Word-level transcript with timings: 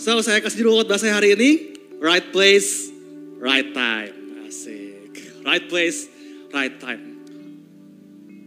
So 0.00 0.16
saya 0.24 0.40
kasih 0.40 0.64
judul 0.64 0.88
bahasa 0.88 1.12
hari 1.12 1.36
ini, 1.36 1.76
right 2.00 2.24
place, 2.32 2.88
right 3.36 3.68
time. 3.76 4.48
Asik. 4.48 5.44
Right 5.44 5.68
place, 5.68 6.08
right 6.56 6.72
time. 6.80 7.20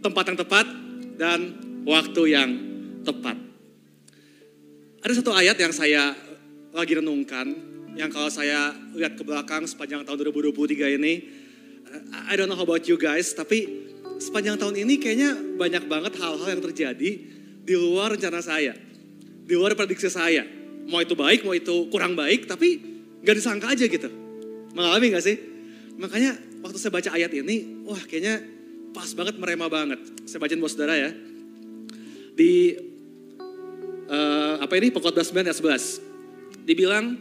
Tempat 0.02 0.34
yang 0.34 0.38
tepat 0.42 0.66
dan 1.14 1.38
waktu 1.86 2.34
yang 2.34 2.50
tepat. 3.06 3.38
Ada 5.06 5.22
satu 5.22 5.30
ayat 5.30 5.54
yang 5.54 5.70
saya 5.70 6.18
lagi 6.74 6.98
renungkan, 6.98 7.54
yang 7.94 8.10
kalau 8.10 8.34
saya 8.34 8.74
lihat 8.90 9.14
ke 9.14 9.22
belakang 9.22 9.62
sepanjang 9.70 10.02
tahun 10.02 10.34
2023 10.34 10.98
ini, 10.98 11.22
I 12.26 12.34
don't 12.34 12.50
know 12.50 12.58
about 12.58 12.82
you 12.90 12.98
guys, 12.98 13.30
tapi 13.30 13.86
sepanjang 14.18 14.58
tahun 14.58 14.74
ini 14.82 14.98
kayaknya 14.98 15.54
banyak 15.54 15.86
banget 15.86 16.18
hal-hal 16.18 16.50
yang 16.50 16.66
terjadi 16.66 17.10
di 17.62 17.74
luar 17.78 18.18
rencana 18.18 18.42
saya, 18.42 18.74
di 19.46 19.54
luar 19.54 19.78
prediksi 19.78 20.10
saya. 20.10 20.63
Mau 20.88 21.00
itu 21.00 21.16
baik, 21.16 21.44
mau 21.44 21.56
itu 21.56 21.88
kurang 21.88 22.12
baik, 22.12 22.44
tapi 22.44 22.80
gak 23.24 23.36
disangka 23.40 23.72
aja 23.72 23.84
gitu. 23.88 24.08
Mengalami 24.76 25.16
gak 25.16 25.24
sih? 25.24 25.36
Makanya 25.96 26.36
waktu 26.60 26.78
saya 26.80 26.92
baca 26.92 27.10
ayat 27.14 27.32
ini, 27.32 27.86
wah 27.88 28.00
kayaknya 28.04 28.42
pas 28.92 29.10
banget 29.16 29.38
merema 29.40 29.66
banget. 29.70 30.00
Saya 30.28 30.38
bacain 30.42 30.60
buat 30.60 30.72
saudara 30.72 30.94
ya. 30.98 31.10
Di 32.34 32.76
uh, 34.10 34.60
apa 34.60 34.74
ini 34.76 34.90
pengkhotbah 34.90 35.24
9 35.24 35.44
ayat 35.44 35.58
11. 35.58 36.66
Dibilang 36.68 37.16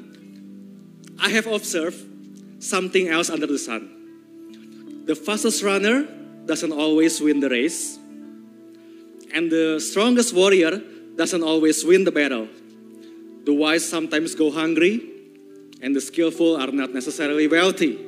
I 1.19 1.29
have 1.31 1.47
observed 1.47 1.99
something 2.59 3.07
else 3.07 3.29
under 3.29 3.47
the 3.47 3.59
sun. 3.59 3.89
The 5.05 5.15
fastest 5.15 5.63
runner 5.63 6.07
doesn't 6.45 6.71
always 6.71 7.19
win 7.19 7.39
the 7.39 7.49
race. 7.49 7.99
And 9.33 9.49
the 9.49 9.79
strongest 9.79 10.33
warrior 10.33 10.79
doesn't 11.17 11.43
always 11.43 11.83
win 11.83 12.03
the 12.03 12.11
battle. 12.11 12.47
The 13.43 13.51
wise 13.51 13.83
sometimes 13.83 14.35
go 14.35 14.51
hungry, 14.51 15.03
and 15.83 15.91
the 15.91 15.99
skillful 15.99 16.55
are 16.55 16.71
not 16.71 16.95
necessarily 16.95 17.47
wealthy. 17.47 17.99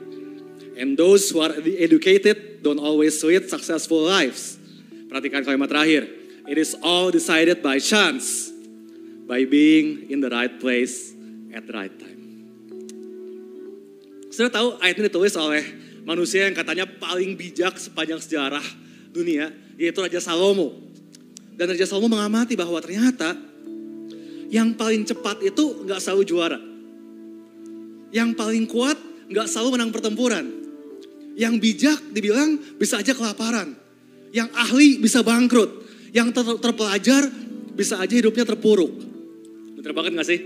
And 0.79 0.95
those 0.95 1.31
who 1.31 1.43
are 1.43 1.51
educated 1.59 2.63
don't 2.63 2.79
always 2.79 3.19
lead 3.23 3.51
successful 3.51 4.07
lives. 4.07 4.55
Perhatikan 5.11 5.43
kalimat 5.43 5.71
terakhir. 5.71 6.07
It 6.47 6.55
is 6.55 6.75
all 6.79 7.11
decided 7.11 7.59
by 7.59 7.83
chance, 7.83 8.51
by 9.27 9.43
being 9.43 10.07
in 10.07 10.23
the 10.23 10.31
right 10.31 10.55
place 10.55 11.11
at 11.51 11.67
the 11.67 11.73
right 11.75 11.91
time. 11.91 12.19
Sudah 14.35 14.51
tahu 14.51 14.75
ayat 14.83 14.99
ini 14.99 15.07
ditulis 15.07 15.31
oleh 15.39 15.63
manusia 16.03 16.43
yang 16.43 16.55
katanya 16.55 16.83
paling 16.87 17.39
bijak 17.39 17.79
sepanjang 17.79 18.19
sejarah 18.19 18.63
dunia, 19.15 19.51
yaitu 19.79 19.99
Raja 20.03 20.19
Salomo. 20.19 20.75
Dan 21.55 21.71
Raja 21.71 21.87
Salomo 21.87 22.11
mengamati 22.19 22.59
bahwa 22.59 22.75
ternyata 22.83 23.31
yang 24.49 24.77
paling 24.77 25.05
cepat 25.05 25.41
itu 25.41 25.85
nggak 25.85 25.99
selalu 26.01 26.23
juara. 26.27 26.59
Yang 28.13 28.29
paling 28.37 28.65
kuat 28.69 28.97
nggak 29.29 29.47
selalu 29.49 29.79
menang 29.79 29.91
pertempuran. 29.91 30.45
Yang 31.35 31.53
bijak 31.59 31.99
dibilang 32.15 32.57
bisa 32.79 33.01
aja 33.01 33.11
kelaparan. 33.11 33.75
Yang 34.31 34.49
ahli 34.55 34.89
bisa 35.01 35.19
bangkrut. 35.25 35.71
Yang 36.15 36.31
ter 36.31 36.45
terpelajar 36.63 37.23
bisa 37.75 37.99
aja 37.99 38.13
hidupnya 38.15 38.47
terpuruk. 38.47 38.91
Bener 39.75 39.91
banget 39.91 40.15
gak 40.15 40.27
sih? 40.31 40.39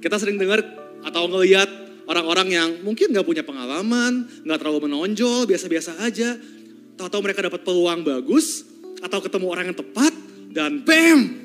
Kita 0.00 0.16
sering 0.16 0.40
dengar 0.40 0.64
atau 1.04 1.28
ngeliat 1.28 1.68
orang-orang 2.08 2.48
yang 2.48 2.70
mungkin 2.80 3.12
gak 3.12 3.22
punya 3.28 3.44
pengalaman, 3.44 4.24
gak 4.48 4.58
terlalu 4.58 4.88
menonjol, 4.88 5.44
biasa-biasa 5.44 6.00
aja. 6.00 6.34
Tahu-tahu 6.96 7.20
mereka 7.22 7.44
dapat 7.44 7.62
peluang 7.62 8.02
bagus, 8.02 8.64
atau 8.98 9.22
ketemu 9.22 9.46
orang 9.46 9.64
yang 9.70 9.78
tepat, 9.78 10.10
dan 10.50 10.82
bam, 10.82 11.37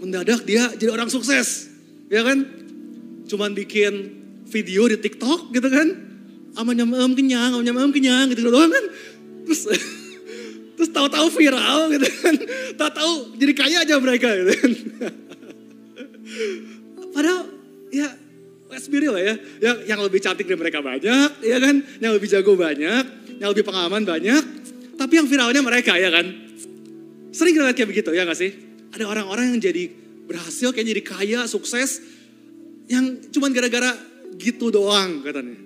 mendadak 0.00 0.44
dia 0.44 0.68
jadi 0.76 0.92
orang 0.92 1.08
sukses. 1.08 1.72
Ya 2.06 2.22
kan? 2.22 2.44
Cuman 3.26 3.56
bikin 3.56 3.92
video 4.46 4.86
di 4.86 4.96
TikTok 5.00 5.52
gitu 5.52 5.68
kan. 5.68 5.88
Ama 6.56 6.72
nyamam 6.72 7.12
kenyang, 7.12 7.52
ama 7.52 7.64
nyamam 7.64 7.92
kenyang 7.92 8.32
gitu 8.32 8.48
doang 8.48 8.72
kan. 8.72 8.84
Terus 9.44 9.60
terus 10.76 10.90
tahu-tahu 10.92 11.28
viral 11.32 11.92
gitu 11.92 12.08
kan. 12.08 12.34
Tahu-tahu 12.76 13.36
jadi 13.36 13.52
kaya 13.52 13.76
aja 13.84 13.94
mereka 14.00 14.28
gitu 14.32 14.52
kan. 14.56 14.72
Padahal 17.16 17.48
ya 17.92 18.08
let's 18.70 18.88
be 18.88 19.00
real 19.00 19.16
ya. 19.16 19.36
Yang, 19.60 19.76
yang 19.88 20.00
lebih 20.04 20.20
cantik 20.20 20.44
dari 20.44 20.58
mereka 20.58 20.84
banyak, 20.84 21.40
ya 21.40 21.56
kan? 21.56 21.80
Yang 22.02 22.12
lebih 22.20 22.28
jago 22.28 22.52
banyak, 22.58 23.04
yang 23.40 23.48
lebih 23.52 23.64
pengalaman 23.64 24.04
banyak. 24.04 24.42
Tapi 24.96 25.12
yang 25.12 25.28
viralnya 25.28 25.60
mereka 25.60 25.92
ya 25.96 26.08
kan. 26.08 26.24
Sering 27.36 27.52
kita 27.52 27.68
lihat 27.68 27.76
kayak 27.76 27.90
begitu 27.92 28.10
ya 28.16 28.24
gak 28.24 28.40
sih? 28.40 28.65
Ada 28.96 29.04
orang-orang 29.04 29.52
yang 29.52 29.60
jadi 29.60 29.92
berhasil 30.24 30.72
kayak 30.72 30.88
jadi 30.88 31.02
kaya, 31.04 31.40
sukses. 31.44 32.00
Yang 32.88 33.28
cuman 33.36 33.52
gara-gara 33.52 33.92
gitu 34.40 34.72
doang 34.72 35.20
katanya. 35.20 35.60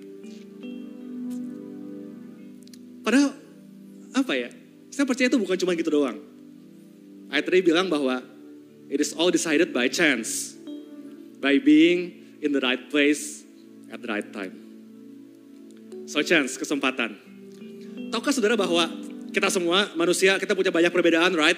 Padahal 3.06 3.30
apa 4.18 4.32
ya? 4.34 4.50
Saya 4.90 5.06
percaya 5.06 5.30
itu 5.30 5.38
bukan 5.38 5.54
cuma 5.62 5.78
gitu 5.78 5.94
doang. 5.94 6.18
Ayat 7.30 7.46
tadi 7.46 7.62
bilang 7.62 7.86
bahwa 7.86 8.18
it 8.90 8.98
is 8.98 9.14
all 9.14 9.30
decided 9.30 9.70
by 9.70 9.86
chance. 9.86 10.58
By 11.38 11.62
being 11.62 12.18
in 12.42 12.50
the 12.50 12.58
right 12.58 12.90
place 12.90 13.46
at 13.94 14.02
the 14.02 14.10
right 14.10 14.26
time. 14.34 14.58
So 16.10 16.18
chance, 16.26 16.58
kesempatan. 16.58 17.14
Tahukah 18.10 18.34
saudara 18.34 18.58
bahwa 18.58 18.90
kita 19.30 19.46
semua 19.54 19.86
manusia, 19.94 20.34
kita 20.42 20.58
punya 20.58 20.74
banyak 20.74 20.90
perbedaan, 20.90 21.30
right? 21.38 21.56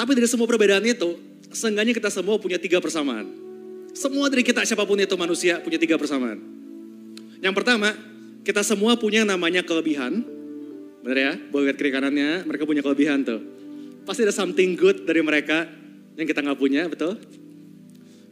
Tapi 0.00 0.16
dari 0.16 0.24
semua 0.24 0.48
perbedaan 0.48 0.80
itu, 0.80 1.20
seenggaknya 1.52 1.92
kita 1.92 2.08
semua 2.08 2.40
punya 2.40 2.56
tiga 2.56 2.80
persamaan. 2.80 3.28
Semua 3.92 4.32
dari 4.32 4.40
kita, 4.40 4.64
siapa 4.64 4.88
pun 4.88 4.96
itu 4.96 5.12
manusia, 5.20 5.60
punya 5.60 5.76
tiga 5.76 6.00
persamaan. 6.00 6.40
Yang 7.44 7.52
pertama, 7.60 7.92
kita 8.40 8.64
semua 8.64 8.96
punya 8.96 9.28
namanya 9.28 9.60
kelebihan. 9.60 10.24
Bener 11.04 11.18
ya? 11.20 11.32
Boleh 11.52 11.68
lihat 11.68 11.76
kiri 11.76 11.92
kanannya, 11.92 12.48
mereka 12.48 12.64
punya 12.64 12.80
kelebihan 12.80 13.28
tuh. 13.28 13.44
Pasti 14.08 14.24
ada 14.24 14.32
something 14.32 14.72
good 14.72 15.04
dari 15.04 15.20
mereka 15.20 15.68
yang 16.16 16.24
kita 16.24 16.40
nggak 16.48 16.56
punya, 16.56 16.88
betul? 16.88 17.20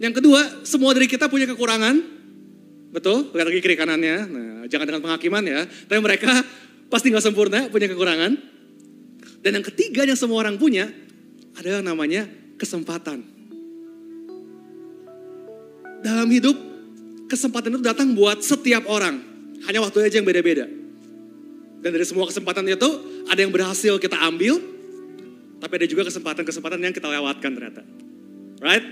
Yang 0.00 0.24
kedua, 0.24 0.40
semua 0.64 0.96
dari 0.96 1.04
kita 1.04 1.28
punya 1.28 1.44
kekurangan. 1.52 2.00
Betul? 2.96 3.28
Lihat 3.36 3.44
lagi 3.44 3.60
kiri 3.60 3.76
kanannya. 3.76 4.16
Nah, 4.24 4.64
jangan 4.72 4.88
dengan 4.88 5.04
penghakiman 5.04 5.44
ya. 5.44 5.68
Tapi 5.68 6.00
mereka 6.00 6.32
pasti 6.88 7.12
nggak 7.12 7.24
sempurna, 7.28 7.68
punya 7.68 7.92
kekurangan. 7.92 8.56
Dan 9.44 9.60
yang 9.60 9.66
ketiga 9.68 10.08
yang 10.08 10.16
semua 10.16 10.40
orang 10.40 10.56
punya 10.56 10.88
adalah 11.58 11.82
namanya 11.82 12.24
kesempatan. 12.54 13.26
Dalam 15.98 16.30
hidup, 16.30 16.54
kesempatan 17.26 17.74
itu 17.74 17.82
datang 17.82 18.14
buat 18.14 18.38
setiap 18.38 18.86
orang. 18.86 19.19
Hanya 19.66 19.82
waktu 19.82 20.06
aja 20.06 20.22
yang 20.22 20.28
beda-beda. 20.28 20.70
Dan 21.82 21.91
dari 21.91 22.06
semua 22.06 22.30
kesempatan 22.30 22.62
itu, 22.70 22.91
ada 23.26 23.38
yang 23.42 23.50
berhasil 23.50 23.98
kita 23.98 24.14
ambil, 24.22 24.58
tapi 25.58 25.72
ada 25.82 25.86
juga 25.91 26.06
kesempatan-kesempatan 26.06 26.78
yang 26.78 26.94
kita 26.94 27.10
lewatkan 27.10 27.50
ternyata. 27.50 27.82
Right? 28.62 28.82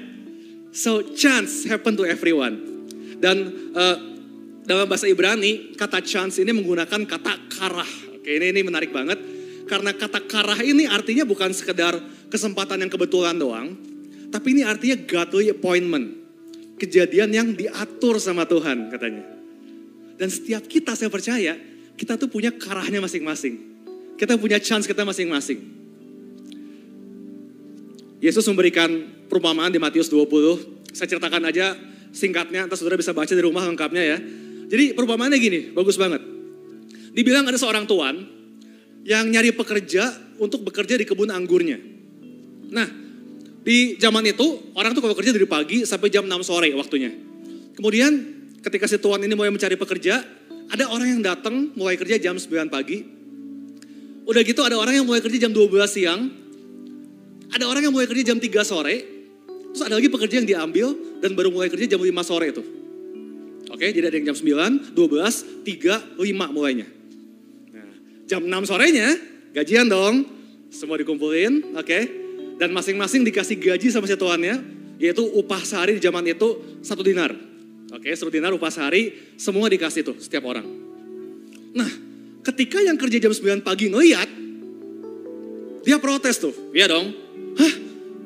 So 0.74 1.14
chance 1.14 1.66
happen 1.70 1.94
to 1.98 2.04
everyone. 2.06 2.58
Dan 3.22 3.70
uh, 3.74 3.96
dalam 4.66 4.90
bahasa 4.90 5.06
Ibrani, 5.06 5.78
kata 5.78 6.02
chance 6.02 6.42
ini 6.42 6.50
menggunakan 6.50 7.06
kata 7.06 7.32
karah. 7.48 7.92
Oke, 8.18 8.34
ini 8.34 8.50
ini 8.50 8.60
menarik 8.66 8.90
banget. 8.90 9.18
Karena 9.66 9.94
kata 9.94 10.26
karah 10.26 10.58
ini 10.62 10.86
artinya 10.86 11.26
bukan 11.26 11.50
sekedar 11.54 11.94
kesempatan 12.28 12.82
yang 12.82 12.90
kebetulan 12.90 13.36
doang, 13.38 13.76
tapi 14.30 14.52
ini 14.52 14.62
artinya 14.66 14.96
godly 15.06 15.50
appointment. 15.52 16.26
Kejadian 16.76 17.32
yang 17.32 17.48
diatur 17.56 18.20
sama 18.20 18.44
Tuhan 18.44 18.92
katanya. 18.92 19.24
Dan 20.20 20.28
setiap 20.28 20.68
kita 20.68 20.92
saya 20.92 21.08
percaya, 21.08 21.56
kita 21.96 22.20
tuh 22.20 22.28
punya 22.28 22.52
karahnya 22.52 23.00
masing-masing. 23.00 23.56
Kita 24.20 24.36
punya 24.36 24.60
chance 24.60 24.84
kita 24.84 25.04
masing-masing. 25.04 25.60
Yesus 28.20 28.44
memberikan 28.48 28.88
perumpamaan 29.28 29.72
di 29.72 29.80
Matius 29.80 30.12
20. 30.12 30.92
Saya 30.92 31.08
ceritakan 31.08 31.48
aja 31.48 31.76
singkatnya, 32.12 32.64
entah 32.68 32.76
saudara 32.76 32.96
bisa 32.96 33.16
baca 33.16 33.32
di 33.32 33.40
rumah 33.44 33.64
lengkapnya 33.64 34.02
ya. 34.04 34.18
Jadi 34.66 34.92
perumpamaannya 34.92 35.38
gini, 35.40 35.60
bagus 35.72 35.96
banget. 35.96 36.20
Dibilang 37.16 37.48
ada 37.48 37.56
seorang 37.56 37.88
tuan 37.88 38.20
yang 39.04 39.28
nyari 39.32 39.56
pekerja 39.56 40.12
untuk 40.36 40.64
bekerja 40.64 41.00
di 41.00 41.08
kebun 41.08 41.32
anggurnya. 41.32 41.95
Nah, 42.70 42.88
di 43.66 43.98
zaman 43.98 44.22
itu 44.22 44.74
orang 44.78 44.94
tuh 44.94 45.02
kalau 45.02 45.18
bekerja 45.18 45.34
dari 45.34 45.46
pagi 45.50 45.82
sampai 45.82 46.06
jam 46.06 46.22
6 46.22 46.46
sore 46.46 46.70
waktunya. 46.78 47.10
Kemudian 47.74 48.10
ketika 48.62 48.86
si 48.86 49.02
tuan 49.02 49.18
ini 49.26 49.34
mulai 49.34 49.50
mencari 49.50 49.74
pekerja, 49.74 50.22
ada 50.70 50.84
orang 50.86 51.18
yang 51.18 51.22
datang 51.22 51.74
mulai 51.74 51.98
kerja 51.98 52.18
jam 52.18 52.38
9 52.38 52.70
pagi. 52.70 53.02
Udah 54.26 54.42
gitu 54.42 54.62
ada 54.62 54.78
orang 54.78 55.02
yang 55.02 55.06
mulai 55.06 55.18
kerja 55.18 55.46
jam 55.46 55.52
12 55.54 55.66
siang. 55.90 56.30
Ada 57.50 57.66
orang 57.66 57.90
yang 57.90 57.94
mulai 57.94 58.10
kerja 58.10 58.34
jam 58.34 58.38
3 58.38 58.62
sore. 58.62 58.96
Terus 59.74 59.82
ada 59.82 59.98
lagi 59.98 60.10
pekerja 60.10 60.42
yang 60.42 60.48
diambil 60.48 60.94
dan 61.22 61.34
baru 61.34 61.50
mulai 61.54 61.70
kerja 61.70 61.94
jam 61.94 62.02
5 62.02 62.10
sore 62.22 62.54
itu. 62.54 62.62
Oke, 63.66 63.90
jadi 63.90 64.10
ada 64.10 64.16
yang 64.18 64.30
jam 64.30 64.38
9, 64.38 64.94
12, 64.94 65.66
3, 65.66 66.22
5 66.22 66.54
mulainya. 66.54 66.86
Nah, 67.74 67.90
jam 68.30 68.46
6 68.46 68.62
sorenya 68.62 69.10
gajian 69.54 69.90
dong. 69.90 70.26
Semua 70.70 70.98
dikumpulin, 70.98 71.74
oke. 71.78 72.25
Dan 72.56 72.72
masing-masing 72.72 73.24
dikasih 73.24 73.56
gaji 73.60 73.88
sama 73.92 74.08
si 74.08 74.16
tuannya. 74.16 74.56
Yaitu 74.96 75.22
upah 75.36 75.60
sehari 75.60 76.00
di 76.00 76.02
zaman 76.02 76.24
itu 76.24 76.80
satu 76.80 77.04
dinar. 77.04 77.32
Oke, 77.92 78.08
satu 78.16 78.32
dinar 78.32 78.50
upah 78.56 78.72
sehari, 78.72 79.12
semua 79.36 79.68
dikasih 79.68 80.02
tuh 80.02 80.16
setiap 80.16 80.48
orang. 80.48 80.64
Nah, 81.76 81.90
ketika 82.40 82.80
yang 82.80 82.96
kerja 82.96 83.20
jam 83.20 83.30
9 83.30 83.60
pagi 83.60 83.92
ngeliat, 83.92 84.26
dia 85.84 86.00
protes 86.00 86.40
tuh. 86.40 86.54
Iya 86.72 86.90
dong. 86.90 87.12
Hah, 87.60 87.72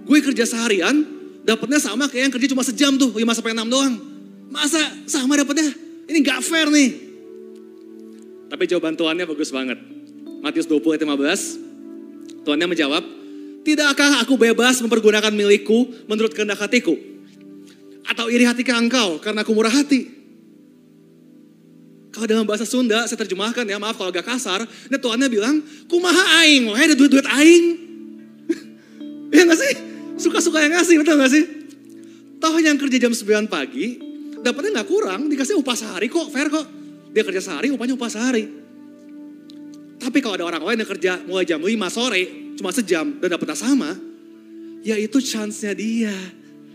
gue 0.06 0.18
kerja 0.22 0.46
seharian, 0.46 1.02
dapatnya 1.44 1.82
sama 1.82 2.06
kayak 2.06 2.30
yang 2.30 2.34
kerja 2.38 2.48
cuma 2.54 2.62
sejam 2.64 2.94
tuh, 2.96 3.12
5 3.12 3.36
sampai 3.36 3.52
6 3.52 3.66
doang. 3.66 3.94
Masa 4.48 4.80
sama 5.10 5.36
dapatnya? 5.36 5.70
Ini 6.08 6.18
gak 6.24 6.40
fair 6.40 6.70
nih. 6.70 6.90
Tapi 8.50 8.64
jawaban 8.66 8.98
Tuhannya 8.98 9.26
bagus 9.26 9.50
banget. 9.54 9.78
Matius 10.40 10.66
20 10.66 10.96
ayat 10.96 11.02
15. 11.04 12.46
Tuhannya 12.48 12.66
menjawab, 12.66 13.04
Tidakkah 13.60 14.24
aku 14.24 14.40
bebas 14.40 14.80
mempergunakan 14.80 15.32
milikku 15.32 16.08
menurut 16.08 16.32
kehendak 16.32 16.60
hatiku? 16.64 16.96
Atau 18.08 18.32
iri 18.32 18.48
hati 18.48 18.64
ke 18.64 18.72
engkau 18.72 19.20
karena 19.20 19.44
aku 19.44 19.52
murah 19.52 19.70
hati? 19.70 20.20
Kalau 22.10 22.26
dalam 22.26 22.42
bahasa 22.42 22.66
Sunda, 22.66 23.06
saya 23.06 23.22
terjemahkan 23.22 23.62
ya, 23.62 23.78
maaf 23.78 23.94
kalau 23.94 24.10
agak 24.10 24.26
kasar. 24.26 24.66
Ini 24.66 24.98
Tuhannya 24.98 25.30
bilang, 25.30 25.62
kumaha 25.86 26.42
aing, 26.42 26.66
wah 26.66 26.76
ada 26.76 26.98
duit-duit 26.98 27.22
aing. 27.22 27.64
ya 29.34 29.46
gak 29.46 29.58
sih? 29.62 29.74
Suka-suka 30.18 30.58
yang 30.58 30.74
ngasih, 30.74 30.98
betul 30.98 31.14
gak 31.22 31.30
sih? 31.30 31.44
Tahu 32.42 32.58
yang 32.66 32.74
kerja 32.82 33.06
jam 33.06 33.14
9 33.14 33.46
pagi, 33.46 34.02
dapatnya 34.42 34.82
gak 34.82 34.88
kurang, 34.90 35.30
dikasih 35.30 35.54
upah 35.62 35.78
sehari 35.78 36.10
kok, 36.10 36.26
fair 36.34 36.50
kok. 36.50 36.66
Dia 37.14 37.22
kerja 37.22 37.38
sehari, 37.46 37.70
upahnya 37.70 37.94
upah 37.94 38.10
sehari. 38.10 38.44
Tapi 40.00 40.18
kalau 40.18 40.34
ada 40.34 40.46
orang 40.50 40.66
lain 40.66 40.78
yang 40.82 40.90
kerja 40.90 41.12
mulai 41.22 41.46
jam 41.46 41.62
5 41.62 41.70
sore, 41.94 42.22
cuma 42.60 42.76
sejam 42.76 43.16
dan 43.16 43.32
dapatnya 43.32 43.56
sama, 43.56 43.96
ya 44.84 45.00
itu 45.00 45.16
chance-nya 45.16 45.72
dia. 45.72 46.12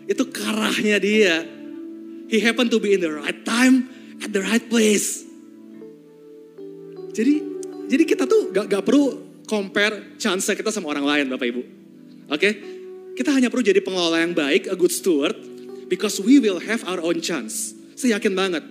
Itu 0.10 0.26
karahnya 0.34 0.98
dia. 0.98 1.46
He 2.26 2.42
happened 2.42 2.74
to 2.74 2.82
be 2.82 2.98
in 2.98 3.06
the 3.06 3.14
right 3.14 3.46
time 3.46 3.86
at 4.26 4.34
the 4.34 4.42
right 4.42 4.66
place. 4.66 5.22
Jadi 7.14 7.46
jadi 7.86 8.04
kita 8.04 8.26
tuh 8.26 8.50
gak, 8.50 8.66
gak 8.66 8.82
perlu 8.82 9.22
compare 9.46 10.18
chance 10.18 10.50
kita 10.50 10.74
sama 10.74 10.90
orang 10.90 11.06
lain 11.06 11.26
Bapak 11.30 11.48
Ibu. 11.54 11.62
Oke? 11.62 11.70
Okay? 12.34 12.54
Kita 13.16 13.32
hanya 13.32 13.48
perlu 13.48 13.64
jadi 13.64 13.80
pengelola 13.80 14.20
yang 14.20 14.36
baik, 14.36 14.68
a 14.68 14.76
good 14.76 14.92
steward, 14.92 15.38
because 15.88 16.20
we 16.20 16.42
will 16.42 16.60
have 16.60 16.84
our 16.84 17.00
own 17.00 17.24
chance. 17.24 17.72
Saya 17.96 18.20
yakin 18.20 18.36
banget. 18.36 18.66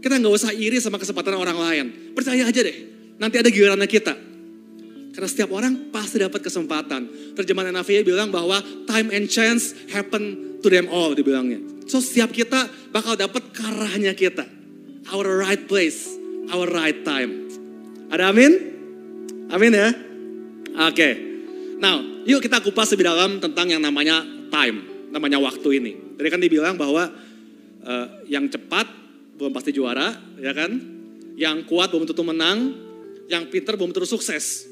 Kita 0.00 0.16
nggak 0.16 0.32
usah 0.32 0.56
iri 0.56 0.80
sama 0.80 0.96
kesempatan 0.96 1.36
orang 1.36 1.58
lain. 1.60 1.86
Percaya 2.16 2.48
aja 2.48 2.60
deh. 2.64 2.76
Nanti 3.20 3.36
ada 3.36 3.52
gilirannya 3.52 3.84
kita. 3.84 4.31
Karena 5.12 5.28
setiap 5.28 5.52
orang 5.52 5.92
pasti 5.92 6.16
dapat 6.16 6.40
kesempatan. 6.40 7.34
Terjemahan 7.36 7.68
NAVA 7.76 8.00
bilang 8.00 8.32
bahwa 8.32 8.64
time 8.88 9.12
and 9.12 9.28
chance 9.28 9.76
happen 9.92 10.56
to 10.64 10.68
them 10.72 10.88
all 10.88 11.12
dibilangnya. 11.12 11.60
So 11.84 12.00
setiap 12.00 12.32
kita 12.32 12.64
bakal 12.88 13.20
dapat 13.20 13.52
karahnya 13.52 14.16
kita. 14.16 14.48
Our 15.12 15.44
right 15.44 15.68
place, 15.68 16.08
our 16.48 16.64
right 16.64 17.04
time. 17.04 17.52
Ada 18.08 18.32
amin? 18.32 18.52
Amin 19.52 19.72
ya? 19.76 19.92
Oke. 19.92 20.96
Okay. 20.96 21.12
Now, 21.76 22.00
yuk 22.24 22.40
kita 22.40 22.64
kupas 22.64 22.88
lebih 22.96 23.04
dalam 23.04 23.36
tentang 23.36 23.68
yang 23.68 23.82
namanya 23.84 24.24
time, 24.48 25.10
namanya 25.12 25.36
waktu 25.42 25.68
ini. 25.82 25.92
Tadi 26.16 26.28
kan 26.32 26.40
dibilang 26.40 26.80
bahwa 26.80 27.10
uh, 27.84 28.06
yang 28.30 28.48
cepat 28.48 28.88
belum 29.36 29.52
pasti 29.52 29.74
juara, 29.74 30.14
ya 30.40 30.56
kan? 30.56 30.70
Yang 31.36 31.68
kuat 31.68 31.92
belum 31.92 32.06
tentu 32.06 32.22
menang, 32.24 32.72
yang 33.28 33.50
pinter 33.50 33.74
belum 33.76 33.92
tentu 33.92 34.08
sukses. 34.08 34.71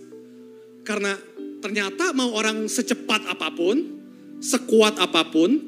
Karena 0.82 1.16
ternyata 1.60 2.16
mau 2.16 2.32
orang 2.32 2.66
secepat 2.66 3.28
apa 3.28 3.52
pun, 3.52 3.76
sekuat 4.40 4.96
apa 4.96 5.28
pun, 5.28 5.60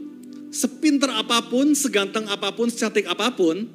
sepinter 0.53 1.13
apa 1.13 1.45
pun, 1.45 1.77
seganteng 1.77 2.29
apa 2.29 2.53
pun, 2.53 2.69
secantik 2.69 3.05
apa 3.09 3.33
pun, 3.33 3.69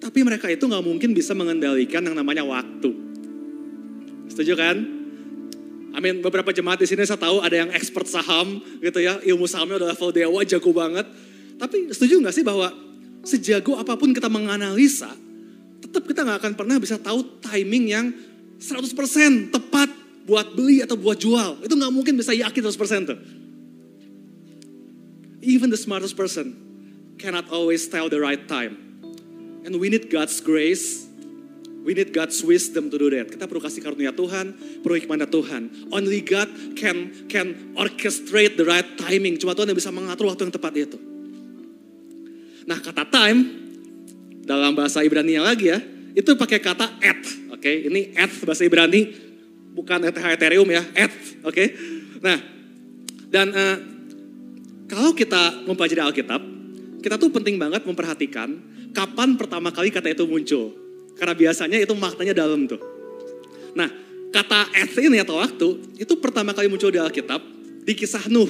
tapi 0.00 0.24
mereka 0.24 0.48
itu 0.48 0.64
nggak 0.64 0.84
mungkin 0.84 1.12
bisa 1.12 1.36
mengendalikan 1.36 2.00
yang 2.00 2.16
namanya 2.16 2.40
waktu. 2.40 2.88
Setuju 4.32 4.56
kan? 4.56 4.76
Amin. 5.90 6.24
Beberapa 6.24 6.54
jemaat 6.54 6.80
di 6.80 6.88
sini 6.88 7.04
saya 7.04 7.20
tahu 7.20 7.44
ada 7.44 7.66
yang 7.66 7.70
expert 7.76 8.08
saham 8.08 8.64
gitu 8.80 8.98
ya, 9.02 9.20
ilmu 9.20 9.44
sahamnya 9.44 9.84
udah 9.84 9.88
level 9.92 10.10
dewa, 10.14 10.40
jago 10.48 10.70
banget. 10.72 11.04
Tapi 11.60 11.92
setuju 11.92 12.24
nggak 12.24 12.34
sih 12.34 12.44
bahwa 12.46 12.72
sejago 13.20 13.76
apa 13.76 14.00
pun 14.00 14.16
kita 14.16 14.32
menganalisa, 14.32 15.12
tetap 15.84 16.08
kita 16.08 16.24
nggak 16.24 16.38
akan 16.40 16.52
pernah 16.56 16.76
bisa 16.80 16.96
tahu 16.96 17.42
timing 17.44 17.84
yang 17.92 18.06
100% 18.60 19.56
tepat 19.56 19.88
buat 20.28 20.52
beli 20.52 20.84
atau 20.84 20.94
buat 20.94 21.16
jual. 21.16 21.64
Itu 21.64 21.74
nggak 21.74 21.92
mungkin 21.92 22.14
bisa 22.20 22.36
yakin 22.36 22.60
100% 22.60 23.08
tuh. 23.08 23.18
Even 25.40 25.72
the 25.72 25.80
smartest 25.80 26.14
person 26.14 26.52
cannot 27.16 27.48
always 27.48 27.88
tell 27.88 28.12
the 28.12 28.20
right 28.20 28.44
time. 28.44 28.76
And 29.64 29.80
we 29.80 29.88
need 29.88 30.12
God's 30.12 30.38
grace. 30.44 31.08
We 31.80 31.96
need 31.96 32.12
God's 32.12 32.44
wisdom 32.44 32.92
to 32.92 32.96
do 33.00 33.08
that. 33.16 33.32
Kita 33.32 33.48
perlu 33.48 33.64
kasih 33.64 33.80
karunia 33.80 34.12
Tuhan, 34.12 34.52
perlu 34.84 35.00
hikmahnya 35.00 35.32
Tuhan. 35.32 35.88
Only 35.88 36.20
God 36.20 36.76
can 36.76 37.24
can 37.32 37.72
orchestrate 37.72 38.60
the 38.60 38.68
right 38.68 38.84
timing. 39.00 39.40
Cuma 39.40 39.56
Tuhan 39.56 39.72
yang 39.72 39.80
bisa 39.80 39.88
mengatur 39.88 40.28
waktu 40.28 40.44
yang 40.44 40.52
tepat 40.52 40.72
itu. 40.76 41.00
Nah 42.68 42.76
kata 42.84 43.08
time 43.08 43.40
dalam 44.44 44.76
bahasa 44.76 45.00
Ibrani 45.00 45.40
yang 45.40 45.48
lagi 45.48 45.72
ya, 45.72 45.80
itu 46.12 46.36
pakai 46.36 46.60
kata 46.60 47.00
at. 47.00 47.39
Oke, 47.60 47.68
okay? 47.68 47.92
ini 47.92 48.16
at 48.16 48.32
bahasa 48.48 48.64
Ibrani 48.64 49.12
bukan 49.76 50.00
ETH 50.08 50.16
Ethereum 50.16 50.64
ya, 50.72 50.80
at. 50.96 51.12
Oke. 51.44 51.52
Okay? 51.52 51.66
Nah, 52.24 52.40
dan 53.28 53.52
uh, 53.52 53.76
kalau 54.88 55.12
kita 55.12 55.68
mempelajari 55.68 56.00
Alkitab, 56.00 56.40
kita 57.04 57.20
tuh 57.20 57.28
penting 57.28 57.60
banget 57.60 57.84
memperhatikan 57.84 58.56
kapan 58.96 59.36
pertama 59.36 59.68
kali 59.76 59.92
kata 59.92 60.08
itu 60.08 60.24
muncul. 60.24 60.72
Karena 61.20 61.36
biasanya 61.36 61.76
itu 61.84 61.92
maknanya 61.92 62.32
dalam 62.32 62.64
tuh. 62.64 62.80
Nah, 63.76 63.92
kata 64.32 64.72
at 64.72 64.96
ini 64.96 65.20
atau 65.20 65.36
waktu, 65.36 66.00
itu 66.00 66.16
pertama 66.16 66.56
kali 66.56 66.72
muncul 66.72 66.88
di 66.88 66.96
Alkitab 66.96 67.44
di 67.84 67.92
kisah 67.92 68.24
Nuh. 68.32 68.48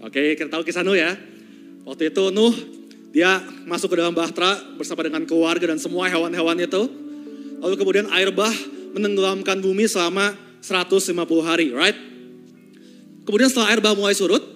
Oke, 0.00 0.32
kita 0.32 0.48
tahu 0.48 0.64
kisah 0.64 0.80
Nuh 0.80 0.96
ya. 0.96 1.12
Waktu 1.84 2.08
itu 2.08 2.32
Nuh, 2.32 2.56
dia 3.12 3.44
masuk 3.68 3.92
ke 3.92 4.00
dalam 4.00 4.16
bahtera 4.16 4.56
bersama 4.80 5.04
dengan 5.04 5.28
keluarga 5.28 5.68
dan 5.68 5.76
semua 5.76 6.08
hewan-hewan 6.08 6.56
itu. 6.56 7.03
Lalu 7.64 7.80
kemudian 7.80 8.06
air 8.12 8.28
bah 8.28 8.52
menenggelamkan 8.92 9.64
bumi 9.64 9.88
selama 9.88 10.36
150 10.60 11.16
hari, 11.40 11.72
right? 11.72 11.96
Kemudian 13.24 13.48
setelah 13.48 13.72
air 13.72 13.80
bah 13.80 13.96
mulai 13.96 14.12
surut, 14.12 14.52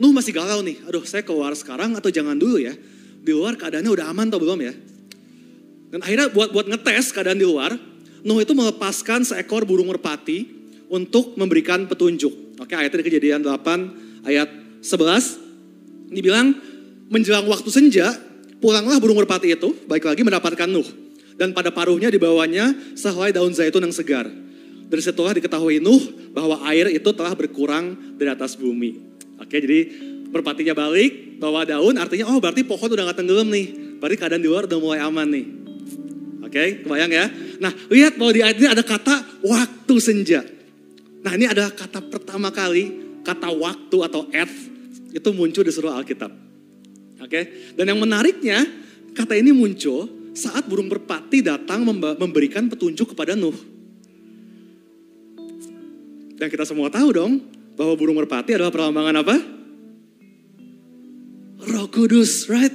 Nuh 0.00 0.16
masih 0.16 0.32
galau 0.32 0.64
nih. 0.64 0.80
Aduh, 0.88 1.04
saya 1.04 1.20
keluar 1.20 1.52
sekarang 1.52 1.92
atau 1.92 2.08
jangan 2.08 2.32
dulu 2.32 2.56
ya? 2.56 2.72
Di 3.20 3.36
luar 3.36 3.60
keadaannya 3.60 3.92
udah 3.92 4.08
aman 4.08 4.32
atau 4.32 4.40
belum 4.40 4.56
ya? 4.64 4.72
Dan 5.92 6.00
akhirnya 6.00 6.32
buat 6.32 6.56
buat 6.56 6.64
ngetes 6.64 7.12
keadaan 7.12 7.36
di 7.36 7.44
luar, 7.44 7.76
Nuh 8.24 8.40
itu 8.40 8.56
melepaskan 8.56 9.28
seekor 9.28 9.68
burung 9.68 9.92
merpati 9.92 10.48
untuk 10.88 11.36
memberikan 11.36 11.84
petunjuk. 11.84 12.56
Oke, 12.56 12.72
ayatnya 12.72 13.04
di 13.04 13.06
kejadian 13.12 13.44
8 13.44 14.24
ayat 14.24 14.48
11. 14.80 16.16
Ini 16.16 16.20
bilang, 16.24 16.56
menjelang 17.12 17.44
waktu 17.44 17.68
senja, 17.68 18.16
pulanglah 18.64 18.96
burung 18.96 19.20
merpati 19.20 19.52
itu, 19.52 19.76
baik 19.84 20.08
lagi 20.08 20.24
mendapatkan 20.24 20.68
Nuh. 20.72 21.09
Dan 21.40 21.56
pada 21.56 21.72
paruhnya 21.72 22.12
dibawanya 22.12 22.68
sehelai 22.92 23.32
daun 23.32 23.56
zaitun 23.56 23.80
yang 23.80 23.96
segar. 23.96 24.28
Dari 24.92 25.00
situlah 25.00 25.32
diketahui 25.32 25.80
Nuh 25.80 26.28
bahwa 26.36 26.60
air 26.68 26.92
itu 26.92 27.08
telah 27.16 27.32
berkurang 27.32 27.96
dari 28.20 28.28
atas 28.28 28.60
bumi. 28.60 29.00
Oke, 29.40 29.56
jadi 29.56 29.88
merpatinya 30.28 30.76
balik, 30.76 31.40
bawa 31.40 31.64
daun, 31.64 31.96
artinya 31.96 32.28
oh 32.28 32.36
berarti 32.36 32.60
pohon 32.60 32.92
udah 32.92 33.08
gak 33.08 33.24
tenggelam 33.24 33.48
nih. 33.48 33.96
Berarti 33.96 34.16
keadaan 34.20 34.44
di 34.44 34.52
luar 34.52 34.68
udah 34.68 34.76
mulai 34.76 35.00
aman 35.00 35.28
nih. 35.32 35.46
Oke, 36.44 36.84
kebayang 36.84 37.08
ya? 37.08 37.26
Nah, 37.56 37.72
lihat 37.88 38.20
bahwa 38.20 38.36
di 38.36 38.40
ayat 38.44 38.56
ini 38.60 38.68
ada 38.68 38.84
kata 38.84 39.40
waktu 39.40 39.94
senja. 39.96 40.44
Nah, 41.24 41.32
ini 41.40 41.48
ada 41.48 41.72
kata 41.72 42.04
pertama 42.04 42.52
kali, 42.52 42.92
kata 43.24 43.48
waktu 43.48 43.96
atau 43.96 44.28
at, 44.28 44.52
itu 45.08 45.28
muncul 45.32 45.64
di 45.64 45.72
seluruh 45.72 45.96
Alkitab. 45.96 46.36
Oke, 47.24 47.72
dan 47.80 47.88
yang 47.88 47.96
menariknya, 47.96 48.60
kata 49.16 49.40
ini 49.40 49.56
muncul 49.56 50.19
saat 50.34 50.66
burung 50.66 50.90
merpati 50.90 51.42
datang 51.42 51.82
memberikan 52.16 52.70
petunjuk 52.70 53.14
kepada 53.14 53.34
Nuh. 53.34 53.56
Dan 56.40 56.48
kita 56.48 56.64
semua 56.64 56.88
tahu 56.88 57.08
dong, 57.12 57.32
bahwa 57.76 57.94
burung 57.96 58.16
merpati 58.20 58.56
adalah 58.56 58.72
perlambangan 58.72 59.16
apa? 59.20 59.36
Roh 61.60 61.88
Kudus, 61.92 62.48
right? 62.48 62.72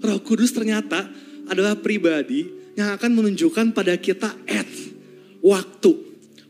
Roh 0.00 0.20
Kudus 0.24 0.56
ternyata 0.56 1.08
adalah 1.48 1.76
pribadi 1.76 2.48
yang 2.76 2.94
akan 2.96 3.10
menunjukkan 3.16 3.76
pada 3.76 3.96
kita 4.00 4.32
at 4.48 4.68
waktu. 5.44 5.92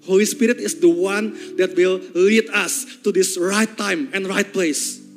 Holy 0.06 0.24
Spirit 0.24 0.58
is 0.62 0.80
the 0.80 0.88
one 0.88 1.36
that 1.60 1.76
will 1.76 2.00
lead 2.16 2.48
us 2.54 2.86
to 3.04 3.12
this 3.12 3.36
right 3.36 3.68
time 3.76 4.08
and 4.16 4.24
right 4.24 4.48
place. 4.48 5.07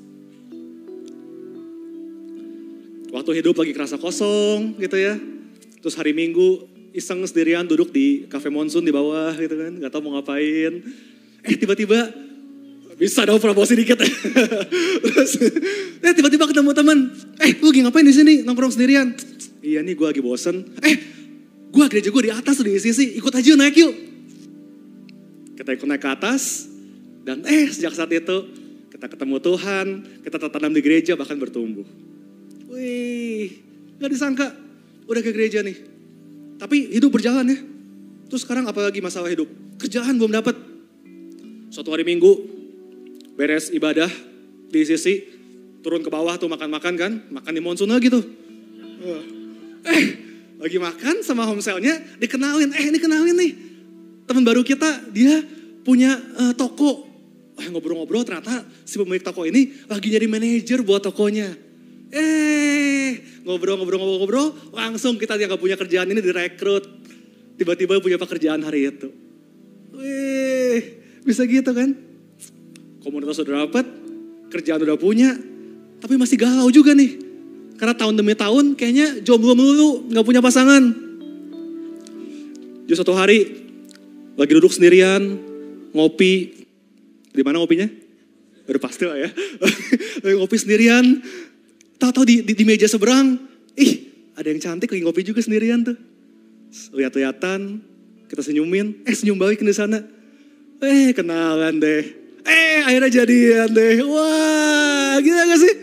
Waktu 3.11 3.43
hidup 3.43 3.59
lagi 3.59 3.75
kerasa 3.75 3.99
kosong 3.99 4.79
gitu 4.79 4.95
ya. 4.95 5.19
Terus 5.83 5.99
hari 5.99 6.15
Minggu 6.15 6.63
iseng 6.95 7.19
sendirian 7.27 7.67
duduk 7.67 7.91
di 7.91 8.27
cafe 8.31 8.47
monsun 8.47 8.87
di 8.87 8.95
bawah 8.95 9.35
gitu 9.35 9.51
kan. 9.51 9.71
Gak 9.83 9.91
tau 9.91 9.99
mau 9.99 10.15
ngapain 10.15 10.79
Eh 11.41 11.55
tiba-tiba 11.57 12.29
Bisa 13.01 13.25
dong 13.25 13.41
promosi 13.41 13.73
dikit. 13.73 13.97
Terus 15.09 15.31
eh, 16.05 16.13
tiba-tiba 16.13 16.45
ketemu 16.45 16.69
teman. 16.69 17.09
Eh 17.41 17.57
lu 17.57 17.73
lagi 17.73 17.81
ngapain 17.81 18.05
di 18.05 18.13
sini 18.13 18.33
nongkrong 18.45 18.77
sendirian? 18.77 19.17
Iya 19.57 19.81
nih 19.81 19.97
gue 19.97 20.05
lagi 20.05 20.21
bosen. 20.21 20.61
Eh 20.85 20.95
gue 21.73 21.85
gereja 21.89 22.13
gue 22.13 22.23
di 22.29 22.31
atas 22.31 22.61
di 22.61 22.77
sisi. 22.77 23.17
Ikut 23.17 23.33
aja 23.33 23.57
naik 23.57 23.73
yuk. 23.73 23.93
Kita 25.57 25.73
ikut 25.73 25.87
naik 25.89 25.97
ke 25.97 26.09
atas. 26.13 26.69
Dan 27.25 27.41
eh 27.49 27.73
sejak 27.73 27.97
saat 27.97 28.13
itu 28.13 28.37
kita 28.93 29.09
ketemu 29.09 29.35
Tuhan. 29.41 29.85
Kita 30.21 30.37
tertanam 30.37 30.69
di 30.69 30.81
gereja 30.85 31.17
bahkan 31.17 31.41
bertumbuh. 31.41 32.10
Wih 32.71 33.61
gak 33.99 34.09
disangka 34.09 34.47
udah 35.05 35.21
ke 35.21 35.31
gereja 35.35 35.59
nih. 35.59 35.77
Tapi 36.55 36.95
hidup 36.95 37.11
berjalan 37.11 37.51
ya. 37.51 37.59
Terus 38.31 38.47
sekarang 38.47 38.63
apalagi 38.63 39.03
masalah 39.03 39.27
hidup? 39.27 39.49
Kerjaan 39.75 40.15
belum 40.15 40.31
dapat. 40.31 40.55
Suatu 41.67 41.91
hari 41.91 42.07
minggu 42.07 42.31
beres 43.35 43.67
ibadah 43.75 44.07
di 44.71 44.81
sisi 44.87 45.19
turun 45.83 45.99
ke 45.99 46.07
bawah 46.07 46.37
tuh 46.39 46.47
makan-makan 46.47 46.93
kan, 46.95 47.11
makan 47.27 47.51
di 47.51 47.61
monsun 47.61 47.91
lagi 47.91 48.07
tuh. 48.07 48.23
Eh, 49.81 50.03
lagi 50.61 50.77
makan 50.77 51.25
sama 51.25 51.43
homestylenya 51.49 52.21
dikenalin, 52.21 52.69
eh 52.71 52.85
ini 52.87 52.99
kenalin 53.01 53.35
nih. 53.35 53.51
Teman 54.29 54.45
baru 54.45 54.61
kita, 54.61 55.09
dia 55.09 55.41
punya 55.81 56.21
uh, 56.37 56.53
toko. 56.53 57.09
Eh, 57.57 57.67
ngobrol-ngobrol 57.67 58.23
ternyata 58.23 58.63
si 58.85 58.95
pemilik 59.01 59.25
toko 59.25 59.43
ini 59.43 59.73
lagi 59.89 60.07
jadi 60.07 60.29
manajer 60.29 60.85
buat 60.85 61.01
tokonya. 61.01 61.70
Eh, 62.11 63.41
ngobrol-ngobrol-ngobrol, 63.47 64.75
langsung 64.75 65.15
kita 65.15 65.39
yang 65.39 65.55
gak 65.55 65.63
punya 65.63 65.79
kerjaan 65.79 66.11
ini 66.11 66.19
direkrut. 66.19 66.83
Tiba-tiba 67.55 68.03
punya 68.03 68.19
pekerjaan 68.19 68.61
hari 68.63 68.91
itu. 68.91 69.07
Wih, 69.95 70.81
bisa 71.23 71.47
gitu 71.47 71.71
kan? 71.71 72.11
komunitas 73.01 73.41
udah 73.41 73.65
dapat, 73.65 73.85
kerjaan 74.53 74.81
udah 74.85 74.97
punya, 74.97 75.33
tapi 75.99 76.15
masih 76.15 76.37
galau 76.37 76.69
juga 76.69 76.93
nih. 76.93 77.17
Karena 77.75 77.97
tahun 77.97 78.13
demi 78.13 78.37
tahun 78.37 78.77
kayaknya 78.77 79.25
jomblo 79.25 79.57
melulu, 79.57 80.05
nggak 80.13 80.25
punya 80.25 80.41
pasangan. 80.41 80.83
Jadi 82.85 82.95
satu 82.95 83.13
hari 83.17 83.39
lagi 84.37 84.51
duduk 84.53 84.69
sendirian, 84.69 85.41
ngopi. 85.97 86.61
Di 87.33 87.41
mana 87.41 87.57
ngopinya? 87.57 87.89
Udah 88.69 88.81
pasti 88.81 89.09
lah 89.09 89.17
ya. 89.17 89.29
ngopi 90.37 90.57
sendirian, 90.61 91.25
tahu-tahu 92.01 92.25
di, 92.25 92.35
di, 92.41 92.57
di 92.57 92.65
meja 92.65 92.89
seberang, 92.89 93.37
ih 93.77 94.09
ada 94.33 94.49
yang 94.49 94.57
cantik 94.57 94.89
lagi 94.89 95.05
ngopi 95.05 95.21
juga 95.21 95.45
sendirian 95.45 95.85
tuh. 95.85 95.97
Lihat-lihatan, 96.97 97.85
kita 98.25 98.41
senyumin, 98.41 99.05
eh 99.05 99.13
senyum 99.13 99.37
balik 99.37 99.61
di 99.61 99.75
sana. 99.75 100.01
Eh 100.81 101.13
kenalan 101.13 101.77
deh 101.77 102.21
Eh 102.41 102.81
akhirnya 102.81 103.21
jadian 103.21 103.69
deh. 103.69 104.01
Wah 104.05 105.21
gila 105.21 105.41
gak 105.45 105.59
sih? 105.61 105.73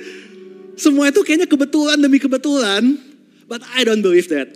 Semua 0.78 1.10
itu 1.10 1.22
kayaknya 1.22 1.46
kebetulan 1.46 1.98
demi 1.98 2.18
kebetulan. 2.18 2.98
But 3.46 3.64
I 3.74 3.86
don't 3.86 4.02
believe 4.02 4.28
that. 4.30 4.50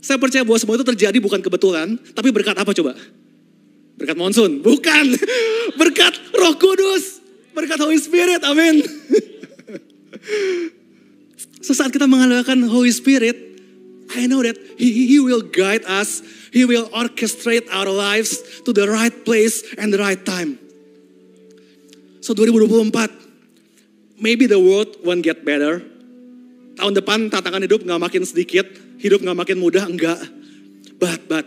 Saya 0.00 0.16
percaya 0.16 0.42
bahwa 0.42 0.56
semua 0.56 0.80
itu 0.80 0.86
terjadi 0.96 1.18
bukan 1.20 1.44
kebetulan. 1.44 2.00
Tapi 2.16 2.32
berkat 2.32 2.56
apa 2.56 2.72
coba? 2.72 2.96
Berkat 4.00 4.16
monsun? 4.16 4.64
Bukan. 4.64 5.06
Berkat 5.80 6.16
roh 6.32 6.56
kudus. 6.56 7.20
Berkat 7.52 7.78
Holy 7.78 8.00
Spirit. 8.00 8.40
Amin. 8.42 8.80
Sesaat 11.60 11.92
kita 11.92 12.08
mengandalkan 12.08 12.66
Holy 12.66 12.90
Spirit, 12.90 13.36
I 14.16 14.26
know 14.26 14.42
that 14.42 14.58
he, 14.74 15.06
he 15.06 15.18
will 15.22 15.44
guide 15.44 15.86
us. 15.86 16.22
He 16.50 16.66
will 16.66 16.90
orchestrate 16.90 17.70
our 17.70 17.86
lives 17.86 18.42
to 18.66 18.74
the 18.74 18.90
right 18.90 19.14
place 19.22 19.62
and 19.78 19.94
the 19.94 20.02
right 20.02 20.18
time. 20.18 20.58
So 22.20 22.34
2024, 22.34 23.06
maybe 24.18 24.50
the 24.50 24.58
world 24.58 24.98
won't 25.06 25.22
get 25.22 25.46
better. 25.46 25.80
Tahun 26.74 26.92
depan 26.96 27.30
tantangan 27.30 27.62
hidup 27.62 27.86
nggak 27.86 28.00
makin 28.02 28.22
sedikit, 28.26 28.66
hidup 28.98 29.22
nggak 29.22 29.38
makin 29.38 29.56
mudah, 29.62 29.86
enggak. 29.86 30.18
But, 30.98 31.30
but, 31.30 31.46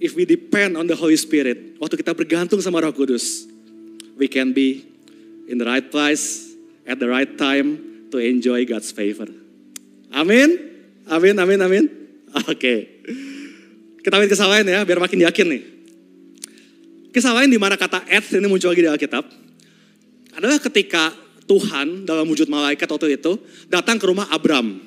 if 0.00 0.14
we 0.14 0.24
depend 0.24 0.76
on 0.76 0.86
the 0.86 0.96
Holy 0.96 1.16
Spirit, 1.16 1.80
waktu 1.80 1.96
kita 2.00 2.12
bergantung 2.12 2.60
sama 2.60 2.84
Roh 2.84 2.92
Kudus, 2.92 3.48
we 4.20 4.28
can 4.28 4.52
be 4.52 4.84
in 5.48 5.56
the 5.56 5.66
right 5.66 5.86
place, 5.88 6.45
at 6.86 7.02
the 7.02 7.10
right 7.10 7.34
time, 7.34 8.08
to 8.10 8.22
enjoy 8.22 8.64
God's 8.64 8.94
favor. 8.94 9.26
Amin, 10.14 10.56
amin, 11.10 11.34
amin, 11.36 11.58
amin. 11.60 11.84
Oke. 12.46 12.56
Okay. 12.56 12.78
Kita 14.06 14.22
kisah 14.22 14.46
lain 14.46 14.70
ya, 14.70 14.86
biar 14.86 15.02
makin 15.02 15.26
yakin 15.26 15.46
nih. 15.50 15.62
Kisah 17.10 17.34
lain 17.34 17.50
di 17.50 17.58
mana 17.58 17.74
kata 17.74 18.06
at 18.06 18.24
ini 18.30 18.46
muncul 18.46 18.70
lagi 18.70 18.84
di 18.84 18.90
Alkitab 18.92 19.24
adalah 20.36 20.60
ketika 20.62 21.10
Tuhan 21.48 22.04
dalam 22.04 22.28
wujud 22.28 22.46
malaikat 22.46 22.86
waktu 22.86 23.16
itu 23.16 23.40
datang 23.72 23.96
ke 23.96 24.04
rumah 24.04 24.28
Abram 24.28 24.78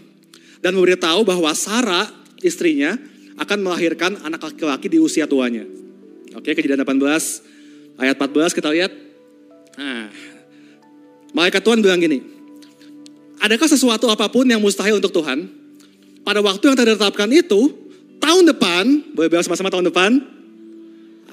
dan 0.62 0.72
memberitahu 0.78 1.26
bahwa 1.26 1.52
Sarah 1.58 2.06
istrinya 2.46 2.96
akan 3.40 3.60
melahirkan 3.64 4.20
anak 4.24 4.46
laki-laki 4.46 4.88
di 4.92 5.00
usia 5.02 5.26
tuanya. 5.26 5.66
Oke, 6.38 6.54
kejadian 6.54 6.86
18 6.86 8.00
ayat 8.00 8.16
14 8.16 8.56
kita 8.56 8.70
lihat. 8.72 8.92
Nah, 9.80 10.12
malaikat 11.34 11.62
Tuhan 11.62 11.80
bilang 11.84 12.02
gini, 12.02 12.22
adakah 13.42 13.68
sesuatu 13.70 14.10
apa 14.10 14.30
pun 14.30 14.46
yang 14.46 14.62
mustahil 14.62 14.98
untuk 14.98 15.14
Tuhan? 15.14 15.50
Pada 16.26 16.44
waktu 16.44 16.64
yang 16.70 16.78
ditetapkan 16.78 17.30
itu, 17.34 17.74
tahun 18.22 18.44
depan, 18.54 19.16
boleh 19.16 19.30
bilang 19.32 19.46
sama-sama 19.46 19.74
tahun 19.74 19.90
depan? 19.90 20.12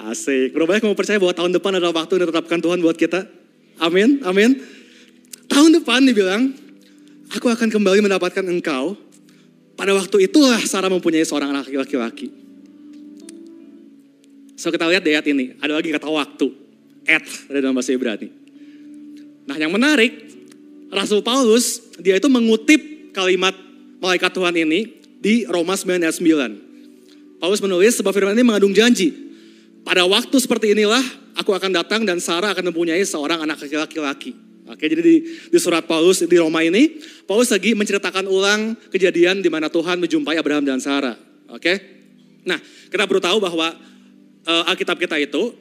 Asik, 0.07 0.53
berapa 0.53 0.77
banyak 0.77 0.85
mau 0.85 0.97
percaya 0.97 1.17
bahwa 1.17 1.33
tahun 1.33 1.51
depan 1.57 1.71
adalah 1.77 1.93
waktu 2.01 2.17
yang 2.17 2.29
ditetapkan 2.29 2.59
Tuhan 2.61 2.79
buat 2.81 2.97
kita? 2.97 3.25
Amin, 3.81 4.21
amin. 4.25 4.57
Tahun 5.49 5.69
depan 5.73 6.05
dibilang, 6.05 6.53
aku 7.33 7.49
akan 7.49 7.69
kembali 7.69 8.01
mendapatkan 8.05 8.45
engkau. 8.45 8.97
Pada 9.77 9.93
waktu 9.93 10.25
itulah 10.25 10.57
Sarah 10.65 10.89
mempunyai 10.89 11.21
seorang 11.21 11.53
anak 11.53 11.69
laki-laki. 11.69 12.33
So 14.57 14.73
kita 14.73 14.89
lihat 14.89 15.05
di 15.05 15.13
ayat 15.13 15.25
ini, 15.29 15.53
ada 15.61 15.77
lagi 15.77 15.93
kata 15.93 16.09
waktu. 16.09 16.49
At, 17.05 17.23
ada 17.53 17.61
dalam 17.61 17.77
bahasa 17.77 17.93
Ibrani. 17.93 18.46
Nah 19.47 19.55
yang 19.55 19.71
menarik, 19.71 20.11
Rasul 20.91 21.23
Paulus, 21.23 21.79
dia 21.97 22.19
itu 22.19 22.27
mengutip 22.27 23.11
kalimat 23.15 23.55
malaikat 24.03 24.35
Tuhan 24.35 24.53
ini 24.53 24.99
di 25.17 25.47
Roma 25.47 25.73
9 25.73 26.03
ayat 26.03 26.15
9. 26.19 27.39
Paulus 27.39 27.61
menulis, 27.63 27.95
sebab 27.97 28.11
firman 28.11 28.35
ini 28.35 28.43
mengandung 28.43 28.75
janji. 28.75 29.13
Pada 29.87 30.03
waktu 30.03 30.35
seperti 30.37 30.75
inilah 30.75 31.01
aku 31.39 31.55
akan 31.55 31.71
datang 31.71 32.03
dan 32.03 32.19
Sarah 32.19 32.51
akan 32.51 32.75
mempunyai 32.75 32.99
seorang 33.07 33.39
anak 33.39 33.63
laki-laki. 33.63 34.35
Oke, 34.67 34.83
jadi 34.83 34.99
di, 34.99 35.15
di 35.47 35.59
surat 35.63 35.87
Paulus 35.87 36.19
di 36.19 36.37
Roma 36.37 36.59
ini, 36.59 36.99
Paulus 37.23 37.55
lagi 37.55 37.71
menceritakan 37.71 38.27
ulang 38.27 38.75
kejadian 38.91 39.39
di 39.39 39.47
mana 39.47 39.71
Tuhan 39.71 39.95
menjumpai 39.95 40.35
Abraham 40.35 40.67
dan 40.67 40.83
Sarah. 40.83 41.15
Oke, 41.47 41.79
nah 42.43 42.59
kita 42.91 43.07
perlu 43.07 43.23
tahu 43.23 43.39
bahwa 43.39 43.71
uh, 44.43 44.63
Alkitab 44.67 44.99
kita 44.99 45.15
itu 45.23 45.55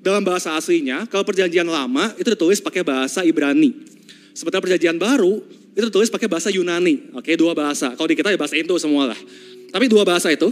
dalam 0.00 0.24
bahasa 0.24 0.56
aslinya, 0.56 1.04
kalau 1.08 1.22
perjanjian 1.22 1.68
lama 1.68 2.12
itu 2.16 2.28
ditulis 2.32 2.60
pakai 2.60 2.80
bahasa 2.80 3.20
Ibrani. 3.24 3.72
Sementara 4.32 4.64
perjanjian 4.64 4.96
baru 4.96 5.44
itu 5.76 5.84
ditulis 5.86 6.08
pakai 6.08 6.26
bahasa 6.26 6.48
Yunani. 6.48 7.12
Oke, 7.14 7.36
dua 7.36 7.52
bahasa. 7.52 7.92
Kalau 7.94 8.08
di 8.08 8.16
kita 8.16 8.32
ya 8.32 8.38
bahasa 8.40 8.56
Indo 8.56 8.74
semua 8.80 9.12
lah. 9.12 9.20
Tapi 9.70 9.86
dua 9.86 10.02
bahasa 10.02 10.32
itu. 10.32 10.50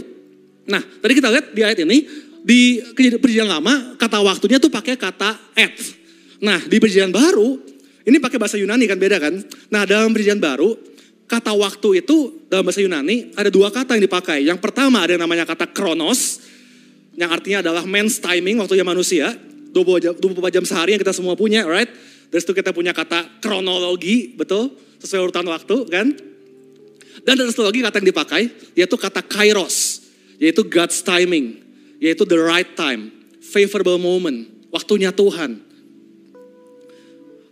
Nah, 0.69 0.79
tadi 1.01 1.17
kita 1.17 1.33
lihat 1.33 1.45
di 1.51 1.61
ayat 1.65 1.79
ini, 1.81 1.97
di 2.43 2.79
perjanjian 2.95 3.49
lama 3.49 3.95
kata 3.99 4.23
waktunya 4.23 4.57
tuh 4.61 4.71
pakai 4.71 4.95
kata 4.95 5.35
at. 5.55 5.75
Nah 6.39 6.59
di 6.63 6.79
perjanjian 6.79 7.11
baru 7.11 7.59
ini 8.07 8.17
pakai 8.17 8.39
bahasa 8.39 8.55
Yunani 8.55 8.87
kan 8.87 8.97
beda 8.97 9.17
kan? 9.19 9.33
Nah 9.71 9.83
dalam 9.83 10.15
perjanjian 10.15 10.39
baru 10.39 10.75
kata 11.29 11.51
waktu 11.53 12.01
itu 12.01 12.47
dalam 12.47 12.63
bahasa 12.63 12.79
Yunani 12.81 13.35
ada 13.35 13.51
dua 13.51 13.69
kata 13.69 13.99
yang 13.99 14.03
dipakai. 14.07 14.39
Yang 14.47 14.59
pertama 14.63 15.03
ada 15.03 15.19
yang 15.19 15.23
namanya 15.23 15.43
kata 15.43 15.69
kronos 15.69 16.41
yang 17.19 17.29
artinya 17.29 17.59
adalah 17.59 17.83
men's 17.83 18.23
timing 18.23 18.63
waktunya 18.63 18.87
manusia 18.87 19.35
24 19.75 19.99
jam, 19.99 20.13
24 20.15 20.55
jam 20.55 20.63
sehari 20.63 20.95
yang 20.95 21.01
kita 21.03 21.11
semua 21.11 21.35
punya, 21.35 21.67
right? 21.67 21.91
Dari 22.31 22.39
situ 22.39 22.55
kita 22.55 22.71
punya 22.71 22.95
kata 22.95 23.43
kronologi, 23.43 24.31
betul? 24.39 24.71
Sesuai 25.03 25.29
urutan 25.29 25.43
waktu 25.51 25.75
kan? 25.91 26.07
Dan 27.19 27.33
ada 27.35 27.51
satu 27.51 27.67
lagi 27.67 27.83
kata 27.83 27.99
yang 27.99 28.09
dipakai, 28.15 28.43
yaitu 28.79 28.95
kata 28.95 29.19
kairos, 29.19 30.07
yaitu 30.39 30.63
God's 30.63 31.03
timing 31.03 31.69
yaitu 31.99 32.23
the 32.23 32.39
right 32.39 32.73
time, 32.79 33.11
favorable 33.43 33.99
moment, 33.99 34.47
waktunya 34.71 35.11
Tuhan. 35.11 35.59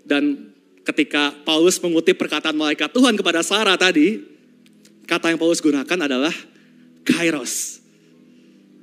Dan 0.07 0.55
ketika 0.88 1.36
Paulus 1.43 1.75
mengutip 1.83 2.15
perkataan 2.15 2.55
malaikat 2.55 2.88
Tuhan 2.95 3.19
kepada 3.19 3.43
Sarah 3.43 3.75
tadi, 3.75 4.24
kata 5.03 5.36
yang 5.36 5.39
Paulus 5.39 5.59
gunakan 5.59 6.00
adalah 6.07 6.31
kairos. 7.03 7.83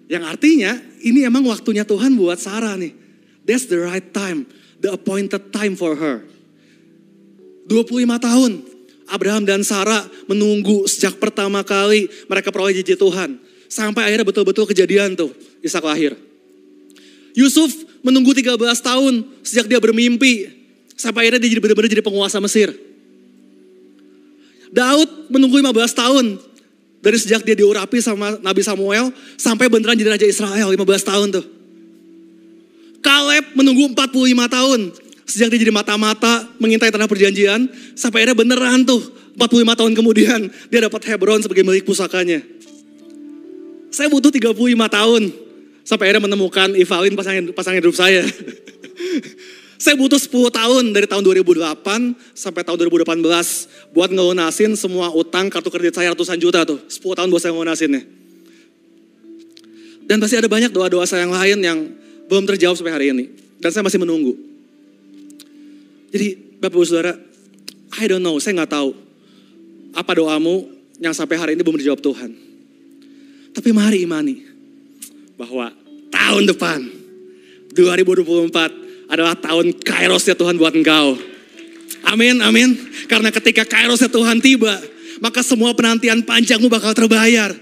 Yang 0.09 0.25
artinya 0.37 0.77
ini 1.01 1.25
emang 1.25 1.45
waktunya 1.49 1.83
Tuhan 1.85 2.13
buat 2.17 2.37
Sarah 2.37 2.77
nih. 2.77 2.93
That's 3.45 3.69
the 3.69 3.81
right 3.81 4.05
time, 4.13 4.49
the 4.81 4.93
appointed 4.93 5.53
time 5.53 5.77
for 5.77 5.97
her. 5.97 6.25
25 7.69 8.05
tahun 8.21 8.53
Abraham 9.09 9.45
dan 9.45 9.61
Sarah 9.65 10.05
menunggu 10.29 10.85
sejak 10.89 11.17
pertama 11.17 11.65
kali 11.65 12.09
mereka 12.29 12.53
peroleh 12.53 12.77
janji 12.77 12.97
Tuhan. 12.97 13.41
Sampai 13.69 14.07
akhirnya 14.07 14.29
betul-betul 14.29 14.69
kejadian 14.69 15.17
tuh, 15.17 15.33
Ishak 15.65 15.83
lahir. 15.83 16.17
Yusuf 17.35 17.73
menunggu 18.05 18.31
13 18.37 18.55
tahun 18.61 19.15
sejak 19.43 19.67
dia 19.67 19.81
bermimpi 19.83 20.53
sampai 20.95 21.27
akhirnya 21.27 21.43
dia 21.43 21.59
benar-benar 21.59 21.91
jadi 21.91 22.05
penguasa 22.05 22.39
Mesir. 22.39 22.71
Daud 24.71 25.31
menunggu 25.31 25.59
15 25.59 25.75
tahun 25.95 26.27
dari 27.05 27.21
sejak 27.21 27.45
dia 27.45 27.53
diurapi 27.53 28.01
sama 28.01 28.41
Nabi 28.41 28.65
Samuel 28.65 29.13
sampai 29.37 29.69
beneran 29.69 29.93
jadi 29.93 30.17
raja 30.17 30.25
Israel 30.25 30.73
15 30.73 30.81
tahun 31.05 31.29
tuh. 31.37 31.45
Kaleb 33.05 33.53
menunggu 33.53 33.93
45 33.93 34.09
tahun 34.49 34.81
sejak 35.29 35.53
dia 35.53 35.61
jadi 35.69 35.73
mata-mata 35.77 36.49
mengintai 36.57 36.89
tanah 36.89 37.05
perjanjian 37.05 37.69
sampai 37.93 38.25
akhirnya 38.25 38.41
beneran 38.41 38.89
tuh 38.89 39.05
45 39.37 39.81
tahun 39.85 39.93
kemudian 39.93 40.41
dia 40.73 40.81
dapat 40.89 41.05
Hebron 41.05 41.45
sebagai 41.45 41.61
milik 41.61 41.85
pusakanya. 41.85 42.41
Saya 43.93 44.09
butuh 44.09 44.33
35 44.33 44.57
tahun 44.89 45.23
sampai 45.85 46.05
akhirnya 46.09 46.25
menemukan 46.25 46.73
Ivalin 46.73 47.13
pasangan, 47.13 47.53
pasangan 47.53 47.79
hidup 47.85 47.93
saya. 47.93 48.25
Saya 49.85 50.01
butuh 50.01 50.17
10 50.17 50.49
tahun 50.49 50.97
dari 50.97 51.05
tahun 51.05 51.21
2008 51.21 51.61
sampai 52.33 52.65
tahun 52.65 52.89
2018 52.89 53.21
buat 53.93 54.09
ngelunasin 54.09 54.81
semua 54.81 55.13
utang 55.13 55.53
kartu 55.53 55.69
kredit 55.69 55.93
saya 55.93 56.17
ratusan 56.17 56.41
juta 56.41 56.65
tuh. 56.65 56.81
10 56.89 57.05
tahun 57.05 57.29
buat 57.29 57.43
saya 57.45 57.53
ngelunasinnya. 57.53 58.01
Dan 60.09 60.25
pasti 60.25 60.41
ada 60.41 60.49
banyak 60.49 60.73
doa-doa 60.73 61.05
saya 61.05 61.29
yang 61.29 61.37
lain 61.37 61.59
yang 61.61 61.79
belum 62.33 62.49
terjawab 62.49 62.81
sampai 62.81 62.97
hari 62.97 63.07
ini. 63.13 63.29
Dan 63.61 63.77
saya 63.77 63.85
masih 63.85 64.01
menunggu. 64.01 64.33
Jadi 66.17 66.33
Bapak 66.65 66.81
Ibu 66.81 66.89
Saudara, 66.89 67.13
I 68.01 68.09
don't 68.09 68.25
know, 68.25 68.41
saya 68.41 68.65
nggak 68.65 68.73
tahu 68.73 68.97
apa 69.93 70.13
doamu 70.17 70.65
yang 70.97 71.13
sampai 71.13 71.37
hari 71.37 71.53
ini 71.53 71.61
belum 71.61 71.77
dijawab 71.77 72.01
Tuhan. 72.01 72.33
Tapi 73.53 73.69
mari 73.69 74.01
imani 74.01 74.49
bahwa 75.37 75.77
tahun 76.09 76.49
depan 76.49 76.81
2024 77.77 78.84
adalah 79.15 79.39
tahun 79.39 79.79
kairosnya 79.81 80.35
Tuhan 80.35 80.59
buat 80.59 80.75
engkau. 80.75 81.17
Amin, 82.05 82.43
amin. 82.45 82.77
Karena 83.09 83.33
ketika 83.33 83.65
kairosnya 83.65 84.13
Tuhan 84.13 84.43
tiba, 84.43 84.77
maka 85.23 85.41
semua 85.41 85.73
penantian 85.73 86.21
panjangmu 86.21 86.69
bakal 86.69 86.93
terbayar. 86.93 87.55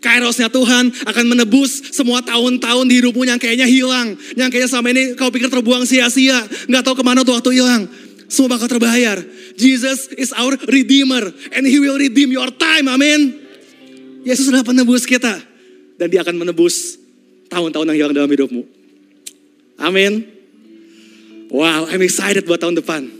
Kairosnya 0.00 0.48
Tuhan 0.48 0.88
akan 1.04 1.24
menebus 1.28 1.92
semua 1.92 2.24
tahun-tahun 2.24 2.84
di 2.88 2.94
hidupmu 3.04 3.28
yang 3.28 3.36
kayaknya 3.36 3.68
hilang. 3.68 4.16
Yang 4.32 4.48
kayaknya 4.48 4.70
selama 4.72 4.88
ini 4.96 5.04
kau 5.12 5.28
pikir 5.28 5.52
terbuang 5.52 5.84
sia-sia. 5.84 6.40
Nggak 6.72 6.82
tahu 6.88 6.94
ke 7.00 7.04
mana 7.04 7.20
tuh 7.20 7.36
waktu 7.36 7.60
hilang. 7.60 7.84
Semua 8.32 8.56
bakal 8.56 8.72
terbayar. 8.72 9.20
Jesus 9.60 10.08
is 10.16 10.32
our 10.32 10.56
redeemer. 10.72 11.28
And 11.52 11.68
he 11.68 11.76
will 11.76 12.00
redeem 12.00 12.32
your 12.32 12.48
time. 12.48 12.88
Amin. 12.88 13.36
Yesus 14.24 14.48
adalah 14.48 14.64
penebus 14.64 15.04
kita. 15.04 15.36
Dan 16.00 16.08
dia 16.08 16.24
akan 16.24 16.48
menebus 16.48 16.96
tahun-tahun 17.52 17.92
yang 17.92 17.96
hilang 18.08 18.16
dalam 18.16 18.30
hidupmu. 18.32 18.62
Amin. 19.84 20.39
Wow, 21.50 21.90
I'm 21.90 21.98
excited 22.06 22.46
buat 22.46 22.62
tahun 22.62 22.78
depan. 22.78 23.10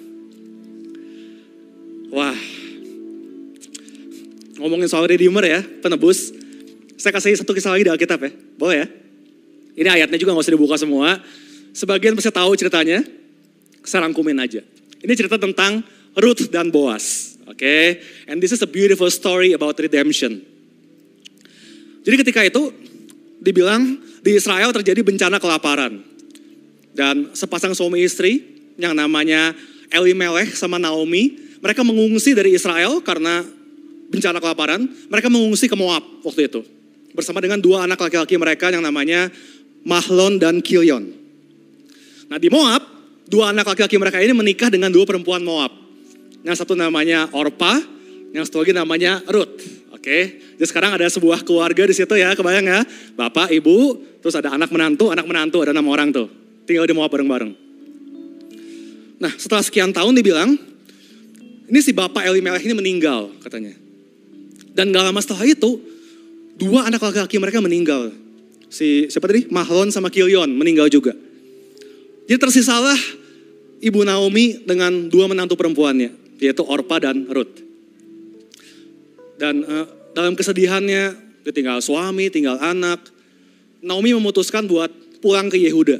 Wah. 2.14 2.38
Ngomongin 4.62 4.86
soal 4.86 5.10
Redeemer 5.10 5.42
ya, 5.42 5.60
penebus. 5.82 6.30
Saya 6.94 7.10
kasih 7.10 7.34
satu 7.42 7.50
kisah 7.50 7.74
lagi 7.74 7.86
di 7.86 7.90
Alkitab 7.90 8.22
ya. 8.22 8.30
Boleh 8.54 8.76
ya? 8.84 8.86
Ini 9.74 9.88
ayatnya 9.88 10.18
juga 10.20 10.36
gak 10.36 10.46
usah 10.46 10.54
dibuka 10.54 10.76
semua. 10.78 11.18
Sebagian 11.74 12.14
pasti 12.14 12.30
tahu 12.30 12.54
ceritanya. 12.54 13.02
Saya 13.82 14.06
rangkumin 14.06 14.38
aja. 14.38 14.62
Ini 15.00 15.12
cerita 15.16 15.40
tentang 15.40 15.82
Ruth 16.14 16.46
dan 16.54 16.70
Boaz. 16.70 17.34
Oke, 17.50 17.66
okay? 17.66 17.84
and 18.30 18.38
this 18.38 18.54
is 18.54 18.62
a 18.62 18.70
beautiful 18.70 19.10
story 19.10 19.58
about 19.58 19.74
redemption. 19.74 20.38
Jadi 22.06 22.14
ketika 22.22 22.46
itu 22.46 22.70
dibilang 23.42 23.98
di 24.22 24.38
Israel 24.38 24.70
terjadi 24.70 25.02
bencana 25.02 25.42
kelaparan. 25.42 26.09
Dan 26.90 27.30
sepasang 27.38 27.70
suami 27.74 28.02
istri 28.02 28.42
yang 28.74 28.96
namanya 28.96 29.54
Elimelech 29.90 30.54
sama 30.54 30.78
Naomi, 30.78 31.38
mereka 31.62 31.86
mengungsi 31.86 32.34
dari 32.34 32.54
Israel 32.54 32.98
karena 33.02 33.42
bencana 34.10 34.42
kelaparan. 34.42 34.86
Mereka 35.10 35.28
mengungsi 35.30 35.70
ke 35.70 35.76
Moab 35.78 36.02
waktu 36.26 36.50
itu. 36.50 36.60
Bersama 37.14 37.42
dengan 37.42 37.58
dua 37.58 37.86
anak 37.86 37.98
laki-laki 37.98 38.38
mereka 38.38 38.70
yang 38.70 38.82
namanya 38.82 39.30
Mahlon 39.82 40.38
dan 40.38 40.62
Kilion. 40.62 41.10
Nah 42.30 42.38
di 42.38 42.46
Moab, 42.50 42.82
dua 43.26 43.50
anak 43.50 43.66
laki-laki 43.66 43.98
mereka 43.98 44.22
ini 44.22 44.30
menikah 44.34 44.70
dengan 44.70 44.90
dua 44.90 45.06
perempuan 45.06 45.42
Moab. 45.42 45.74
Yang 46.46 46.64
satu 46.64 46.78
namanya 46.78 47.28
Orpa, 47.34 47.82
yang 48.32 48.46
satu 48.46 48.62
lagi 48.62 48.72
namanya 48.72 49.20
Ruth. 49.26 49.82
Oke, 49.90 50.40
jadi 50.56 50.64
sekarang 50.64 50.96
ada 50.96 51.04
sebuah 51.12 51.44
keluarga 51.44 51.84
di 51.84 51.92
situ 51.92 52.16
ya, 52.16 52.32
kebayang 52.32 52.64
ya? 52.64 52.80
Bapak, 53.20 53.52
ibu, 53.52 54.00
terus 54.24 54.32
ada 54.32 54.56
anak 54.56 54.72
menantu, 54.72 55.12
anak 55.12 55.28
menantu, 55.28 55.60
ada 55.60 55.76
enam 55.76 55.84
orang 55.92 56.08
tuh 56.08 56.40
tinggal 56.70 56.86
di 56.86 56.94
Moab 56.94 57.10
bareng-bareng. 57.10 57.50
Nah 59.18 59.32
setelah 59.34 59.66
sekian 59.66 59.90
tahun 59.90 60.14
dibilang, 60.14 60.54
ini 61.66 61.78
si 61.82 61.90
bapak 61.90 62.22
Elimelech 62.30 62.62
ini 62.62 62.78
meninggal 62.78 63.34
katanya. 63.42 63.74
Dan 64.70 64.94
gak 64.94 65.10
lama 65.10 65.18
setelah 65.18 65.50
itu, 65.50 65.82
dua 66.54 66.86
anak 66.86 67.02
laki-laki 67.02 67.42
mereka 67.42 67.58
meninggal. 67.58 68.14
Si 68.70 69.10
siapa 69.10 69.26
tadi? 69.26 69.50
Mahlon 69.50 69.90
sama 69.90 70.14
Kilion 70.14 70.46
meninggal 70.54 70.86
juga. 70.86 71.10
Jadi 72.30 72.38
tersisalah 72.38 72.94
ibu 73.82 74.06
Naomi 74.06 74.62
dengan 74.62 75.10
dua 75.10 75.26
menantu 75.26 75.58
perempuannya, 75.58 76.38
yaitu 76.38 76.62
Orpa 76.62 77.02
dan 77.02 77.26
Ruth. 77.26 77.58
Dan 79.34 79.66
uh, 79.66 79.86
dalam 80.14 80.38
kesedihannya, 80.38 81.02
dia 81.42 81.52
tinggal 81.52 81.82
suami, 81.82 82.30
tinggal 82.30 82.62
anak. 82.62 83.02
Naomi 83.82 84.14
memutuskan 84.14 84.70
buat 84.70 84.92
pulang 85.18 85.50
ke 85.50 85.58
Yehuda. 85.58 85.98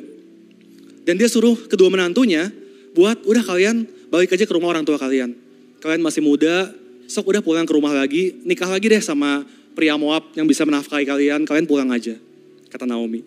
Dan 1.10 1.18
dia 1.18 1.26
suruh 1.26 1.58
kedua 1.66 1.90
menantunya 1.90 2.54
buat 2.94 3.26
udah 3.26 3.42
kalian 3.42 3.82
balik 4.14 4.30
aja 4.30 4.46
ke 4.46 4.52
rumah 4.54 4.70
orang 4.70 4.86
tua 4.86 4.94
kalian. 4.94 5.34
Kalian 5.82 5.98
masih 6.06 6.22
muda, 6.22 6.70
sok 7.10 7.34
udah 7.34 7.42
pulang 7.42 7.66
ke 7.66 7.74
rumah 7.74 7.90
lagi, 7.90 8.38
nikah 8.46 8.70
lagi 8.70 8.86
deh 8.86 9.02
sama 9.02 9.42
pria 9.74 9.98
Moab 9.98 10.30
yang 10.38 10.46
bisa 10.46 10.62
menafkahi 10.62 11.02
kalian, 11.02 11.42
kalian 11.42 11.66
pulang 11.66 11.90
aja, 11.90 12.14
kata 12.70 12.86
Naomi. 12.86 13.26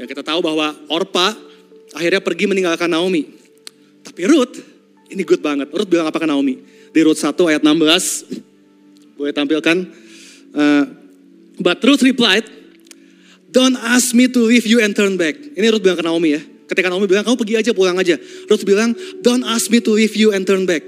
Dan 0.00 0.08
kita 0.08 0.24
tahu 0.24 0.40
bahwa 0.40 0.72
Orpa 0.88 1.36
akhirnya 1.92 2.24
pergi 2.24 2.48
meninggalkan 2.48 2.88
Naomi. 2.88 3.28
Tapi 4.00 4.24
Ruth, 4.24 4.56
ini 5.12 5.20
good 5.20 5.44
banget. 5.44 5.68
Ruth 5.68 5.92
bilang 5.92 6.08
apa 6.08 6.16
ke 6.16 6.24
Naomi? 6.24 6.64
Di 6.96 7.00
Ruth 7.04 7.20
1 7.20 7.36
ayat 7.44 7.60
16, 7.60 9.20
boleh 9.20 9.36
tampilkan. 9.36 9.76
Uh, 10.56 11.04
But 11.60 11.84
Ruth 11.84 12.00
replied, 12.00 12.48
Don't 13.52 13.76
ask 13.78 14.16
me 14.16 14.26
to 14.26 14.40
leave 14.48 14.66
you 14.66 14.82
and 14.82 14.96
turn 14.96 15.14
back. 15.14 15.38
Ini 15.38 15.70
Ruth 15.70 15.84
bilang 15.84 16.00
ke 16.00 16.02
Naomi 16.02 16.34
ya. 16.34 16.42
Ketika 16.64 16.88
Naomi 16.88 17.04
bilang, 17.04 17.24
kamu 17.28 17.36
pergi 17.36 17.54
aja, 17.60 17.70
pulang 17.76 17.96
aja. 18.00 18.16
Ruth 18.48 18.64
bilang, 18.64 18.96
don't 19.20 19.44
ask 19.44 19.68
me 19.68 19.84
to 19.84 19.92
leave 19.92 20.16
you 20.16 20.32
and 20.32 20.48
turn 20.48 20.64
back. 20.64 20.80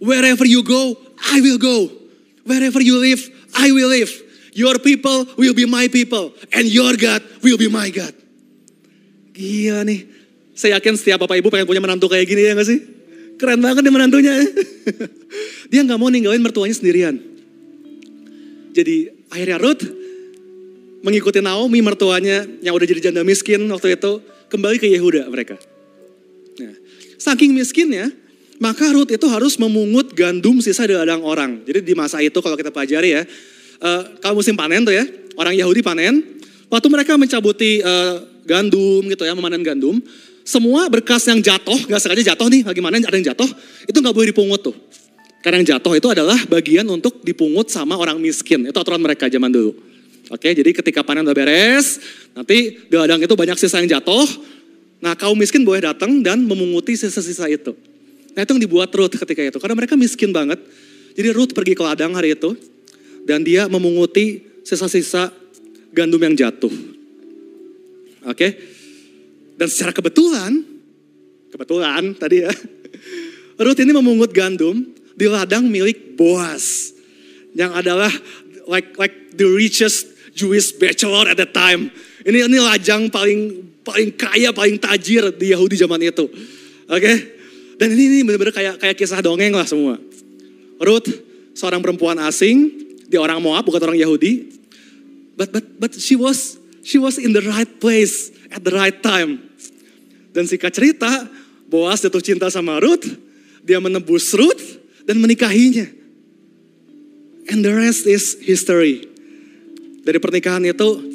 Wherever 0.00 0.44
you 0.44 0.60
go, 0.60 1.00
I 1.32 1.40
will 1.40 1.56
go. 1.56 1.88
Wherever 2.44 2.84
you 2.84 3.00
live, 3.00 3.24
I 3.56 3.72
will 3.72 3.88
live. 3.88 4.12
Your 4.52 4.76
people 4.78 5.24
will 5.40 5.56
be 5.56 5.64
my 5.64 5.88
people. 5.88 6.36
And 6.52 6.68
your 6.68 6.94
God 7.00 7.24
will 7.40 7.56
be 7.56 7.72
my 7.72 7.88
God. 7.88 8.12
Gila 9.32 9.82
nih. 9.88 10.06
Saya 10.54 10.78
yakin 10.78 10.94
setiap 10.94 11.26
bapak 11.26 11.42
ibu 11.42 11.50
pengen 11.50 11.66
punya 11.66 11.82
menantu 11.82 12.06
kayak 12.06 12.30
gini 12.30 12.46
ya 12.46 12.54
gak 12.54 12.68
sih? 12.68 12.78
Keren 13.34 13.58
banget 13.58 13.82
nih 13.82 13.90
menantunya. 13.90 14.34
Dia 15.72 15.82
gak 15.82 15.98
mau 15.98 16.06
ninggalin 16.06 16.38
mertuanya 16.38 16.76
sendirian. 16.76 17.18
Jadi 18.70 19.10
akhirnya 19.32 19.58
Ruth 19.58 19.82
mengikuti 21.02 21.42
Naomi 21.42 21.82
mertuanya 21.82 22.46
yang 22.62 22.74
udah 22.78 22.86
jadi 22.86 23.10
janda 23.10 23.26
miskin 23.26 23.66
waktu 23.66 23.98
itu 23.98 24.22
kembali 24.54 24.78
ke 24.78 24.86
Yehuda 24.86 25.26
mereka. 25.26 25.58
Nah, 26.62 26.74
saking 27.18 27.50
miskinnya, 27.50 28.14
maka 28.62 28.86
Ruth 28.94 29.10
itu 29.10 29.26
harus 29.26 29.58
memungut 29.58 30.14
gandum 30.14 30.62
sisa 30.62 30.86
di 30.86 30.94
ladang 30.94 31.26
orang. 31.26 31.66
Jadi 31.66 31.82
di 31.82 31.94
masa 31.98 32.22
itu 32.22 32.38
kalau 32.38 32.54
kita 32.54 32.70
pelajari 32.70 33.18
ya, 33.18 33.22
uh, 33.82 34.02
kalau 34.22 34.38
musim 34.38 34.54
panen 34.54 34.86
tuh 34.86 34.94
ya, 34.94 35.02
orang 35.34 35.58
Yahudi 35.58 35.82
panen, 35.82 36.22
waktu 36.70 36.86
mereka 36.86 37.18
mencabuti 37.18 37.82
uh, 37.82 38.22
gandum 38.46 39.02
gitu 39.10 39.26
ya, 39.26 39.34
memanen 39.34 39.66
gandum, 39.66 39.98
semua 40.46 40.86
berkas 40.86 41.26
yang 41.26 41.42
jatuh, 41.42 41.88
nggak 41.90 41.98
sengaja 41.98 42.36
jatuh 42.36 42.46
nih, 42.52 42.62
lagi 42.62 42.80
mana 42.84 43.02
ada 43.02 43.16
yang 43.16 43.34
jatuh, 43.34 43.48
itu 43.88 43.98
nggak 43.98 44.14
boleh 44.14 44.28
dipungut 44.30 44.60
tuh. 44.62 44.76
Karena 45.44 45.60
yang 45.60 45.76
jatuh 45.76 45.92
itu 46.00 46.08
adalah 46.08 46.40
bagian 46.48 46.88
untuk 46.88 47.20
dipungut 47.20 47.68
sama 47.68 48.00
orang 48.00 48.16
miskin. 48.16 48.64
Itu 48.64 48.80
aturan 48.80 48.96
mereka 48.96 49.28
zaman 49.28 49.52
dulu. 49.52 49.76
Oke, 50.32 50.56
jadi 50.56 50.72
ketika 50.72 51.04
panen 51.04 51.20
udah 51.20 51.36
beres, 51.36 52.00
nanti 52.34 52.86
di 52.90 52.94
ladang 52.94 53.22
itu 53.22 53.34
banyak 53.34 53.56
sisa 53.56 53.78
yang 53.80 53.98
jatuh. 53.98 54.26
Nah, 55.04 55.12
kaum 55.12 55.36
miskin 55.36 55.62
boleh 55.62 55.84
datang 55.84 56.24
dan 56.24 56.40
memunguti 56.44 56.96
sisa-sisa 56.96 57.44
itu. 57.50 57.76
Nah, 58.32 58.40
itu 58.40 58.50
yang 58.56 58.62
dibuat 58.64 58.88
Ruth 58.96 59.14
ketika 59.20 59.44
itu. 59.44 59.58
Karena 59.60 59.76
mereka 59.76 60.00
miskin 60.00 60.32
banget. 60.32 60.56
Jadi 61.12 61.28
Ruth 61.36 61.52
pergi 61.52 61.76
ke 61.76 61.82
ladang 61.84 62.16
hari 62.16 62.32
itu. 62.32 62.56
Dan 63.28 63.44
dia 63.44 63.68
memunguti 63.68 64.40
sisa-sisa 64.64 65.28
gandum 65.92 66.24
yang 66.24 66.32
jatuh. 66.32 66.72
Oke. 68.24 68.48
Dan 69.60 69.68
secara 69.68 69.92
kebetulan, 69.92 70.64
kebetulan 71.52 72.16
tadi 72.16 72.42
ya. 72.42 72.52
Ruth 73.60 73.78
ini 73.78 73.92
memungut 73.92 74.32
gandum 74.32 74.88
di 75.14 75.26
ladang 75.28 75.68
milik 75.68 76.18
Boaz. 76.18 76.96
Yang 77.54 77.70
adalah 77.76 78.12
like 78.66 78.96
like 78.98 79.36
the 79.38 79.46
richest 79.46 80.10
Jewish 80.34 80.74
bachelor 80.74 81.30
at 81.30 81.38
the 81.38 81.46
time. 81.46 81.94
Ini 82.24 82.48
ini 82.48 82.58
lajang 82.58 83.12
paling 83.12 83.40
paling 83.84 84.08
kaya, 84.16 84.50
paling 84.50 84.80
tajir 84.80 85.28
di 85.36 85.52
Yahudi 85.52 85.76
zaman 85.76 86.00
itu. 86.00 86.24
Oke? 86.88 87.12
Dan 87.76 87.92
ini, 87.92 88.08
ini 88.08 88.18
benar-benar 88.24 88.54
kayak 88.56 88.74
kayak 88.80 88.96
kisah 88.96 89.20
dongeng 89.20 89.52
lah 89.52 89.68
semua. 89.68 90.00
Ruth, 90.80 91.10
seorang 91.52 91.84
perempuan 91.84 92.16
asing, 92.24 92.72
dia 93.12 93.20
orang 93.20 93.44
Moab 93.44 93.68
bukan 93.68 93.92
orang 93.92 94.00
Yahudi. 94.00 94.50
But 95.36 95.52
but 95.52 95.64
but 95.76 95.92
she 95.92 96.16
was 96.16 96.56
she 96.80 96.96
was 96.96 97.20
in 97.20 97.36
the 97.36 97.44
right 97.44 97.68
place 97.82 98.32
at 98.48 98.64
the 98.64 98.72
right 98.72 98.96
time. 99.04 99.44
Dan 100.34 100.48
singkat 100.48 100.74
cerita, 100.74 101.28
Boas 101.70 102.02
jatuh 102.02 102.22
cinta 102.22 102.46
sama 102.50 102.78
Ruth, 102.78 103.06
dia 103.62 103.78
menebus 103.78 104.34
Ruth 104.34 104.78
dan 105.04 105.18
menikahinya. 105.18 105.86
And 107.50 107.60
the 107.60 107.72
rest 107.74 108.08
is 108.08 108.38
history. 108.40 109.04
Dari 110.04 110.16
pernikahan 110.20 110.64
itu, 110.64 111.13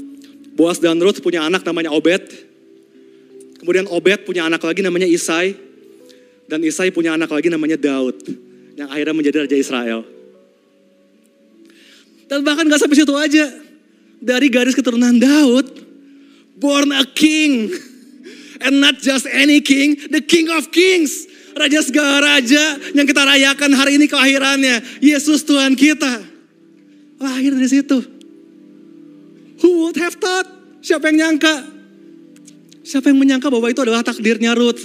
Boas 0.59 0.75
dan 0.83 0.99
Ruth 0.99 1.23
punya 1.23 1.47
anak 1.47 1.63
namanya 1.63 1.95
Obed. 1.95 2.27
Kemudian 3.63 3.87
Obed 3.87 4.27
punya 4.27 4.43
anak 4.43 4.59
lagi 4.59 4.83
namanya 4.83 5.07
Isai. 5.07 5.55
Dan 6.51 6.59
Isai 6.59 6.91
punya 6.91 7.15
anak 7.15 7.31
lagi 7.31 7.47
namanya 7.47 7.79
Daud. 7.79 8.19
Yang 8.75 8.91
akhirnya 8.91 9.15
menjadi 9.15 9.37
Raja 9.47 9.55
Israel. 9.55 10.03
Dan 12.27 12.43
bahkan 12.43 12.67
gak 12.67 12.83
sampai 12.83 12.99
situ 12.99 13.15
aja. 13.15 13.47
Dari 14.19 14.51
garis 14.51 14.75
keturunan 14.75 15.15
Daud, 15.15 15.79
born 16.59 16.91
a 16.91 17.07
king. 17.07 17.71
And 18.59 18.83
not 18.83 18.99
just 18.99 19.31
any 19.31 19.63
king, 19.63 19.95
the 20.11 20.19
king 20.19 20.51
of 20.51 20.75
kings. 20.75 21.23
Raja 21.55 21.79
segala 21.87 22.19
raja 22.35 22.75
yang 22.91 23.07
kita 23.07 23.23
rayakan 23.23 23.71
hari 23.79 23.95
ini 23.95 24.11
kelahirannya. 24.11 24.99
Yesus 24.99 25.47
Tuhan 25.47 25.79
kita. 25.79 26.19
Lahir 27.23 27.55
dari 27.55 27.71
situ. 27.71 28.18
Who 29.59 29.87
would 29.87 29.97
have 29.99 30.15
thought? 30.15 30.47
Siapa 30.79 31.11
yang 31.11 31.17
nyangka? 31.35 31.55
Siapa 32.83 33.11
yang 33.11 33.19
menyangka 33.19 33.51
bahwa 33.51 33.67
itu 33.67 33.83
adalah 33.83 34.01
takdirnya 34.01 34.55
Ruth. 34.55 34.81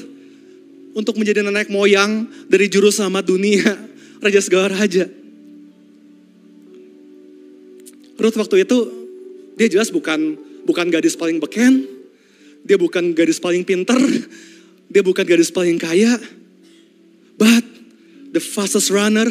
Untuk 0.94 1.18
menjadi 1.18 1.42
nenek 1.42 1.70
moyang 1.70 2.26
dari 2.46 2.70
juru 2.70 2.90
selamat 2.90 3.24
dunia. 3.26 3.66
Raja 4.24 4.40
segala 4.40 4.72
raja. 4.72 5.10
Ruth 8.14 8.36
waktu 8.38 8.62
itu 8.62 8.78
dia 9.58 9.68
jelas 9.68 9.90
bukan 9.90 10.38
bukan 10.64 10.86
gadis 10.88 11.18
paling 11.18 11.42
beken, 11.42 11.84
dia 12.62 12.78
bukan 12.78 13.12
gadis 13.12 13.42
paling 13.42 13.66
pinter, 13.66 13.98
dia 14.88 15.02
bukan 15.02 15.26
gadis 15.26 15.50
paling 15.50 15.76
kaya. 15.76 16.14
But 17.34 17.66
the 18.30 18.38
fastest 18.38 18.94
runner 18.94 19.28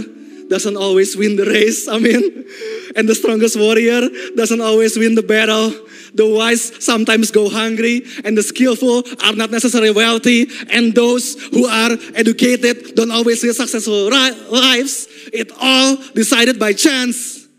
doesn't 0.53 0.77
always 0.77 1.17
win 1.17 1.33
the 1.33 1.49
race. 1.49 1.89
Amin. 1.95 2.45
And 2.93 3.09
the 3.09 3.17
strongest 3.17 3.57
warrior 3.57 4.05
doesn't 4.37 4.61
always 4.61 4.93
win 4.93 5.17
the 5.17 5.25
battle. 5.25 5.73
The 6.13 6.29
wise 6.29 6.69
sometimes 6.77 7.33
go 7.33 7.49
hungry, 7.49 8.05
and 8.21 8.37
the 8.37 8.45
skillful 8.45 9.01
are 9.25 9.33
not 9.33 9.49
necessarily 9.49 9.89
wealthy. 9.89 10.45
And 10.69 10.93
those 10.93 11.33
who 11.49 11.65
are 11.65 11.97
educated 12.13 12.93
don't 12.93 13.09
always 13.09 13.41
live 13.41 13.57
successful 13.57 14.13
lives. 14.13 15.09
It 15.33 15.49
all 15.57 15.97
decided 16.13 16.61
by 16.61 16.77
chance, 16.77 17.49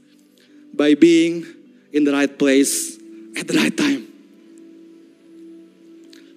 by 0.70 0.94
being 0.94 1.42
in 1.90 2.06
the 2.06 2.14
right 2.14 2.30
place 2.30 2.94
at 3.34 3.50
the 3.50 3.58
right 3.58 3.74
time. 3.74 4.06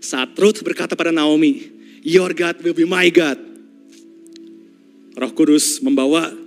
Saat 0.02 0.34
Ruth 0.42 0.66
berkata 0.66 0.98
pada 0.98 1.14
Naomi, 1.14 1.70
Your 2.02 2.34
God 2.34 2.66
will 2.66 2.74
be 2.74 2.90
my 2.90 3.14
God. 3.14 3.38
Roh 5.18 5.34
Kudus 5.34 5.82
membawa 5.86 6.47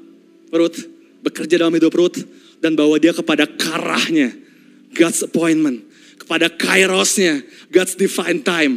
Ruth 0.51 0.79
bekerja 1.23 1.61
dalam 1.61 1.75
hidup 1.77 1.95
Ruth 1.95 2.21
dan 2.61 2.77
bawa 2.77 3.01
dia 3.01 3.15
kepada 3.15 3.49
karahnya, 3.49 4.35
God's 4.93 5.25
appointment, 5.25 5.87
kepada 6.21 6.53
kairosnya, 6.53 7.41
God's 7.73 7.97
divine 7.97 8.41
time. 8.45 8.75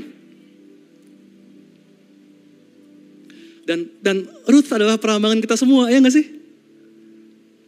Dan 3.63 3.87
dan 4.03 4.27
Ruth 4.47 4.69
adalah 4.75 4.99
perambangan 4.99 5.39
kita 5.39 5.55
semua, 5.55 5.87
ya 5.87 5.99
nggak 5.99 6.15
sih? 6.15 6.25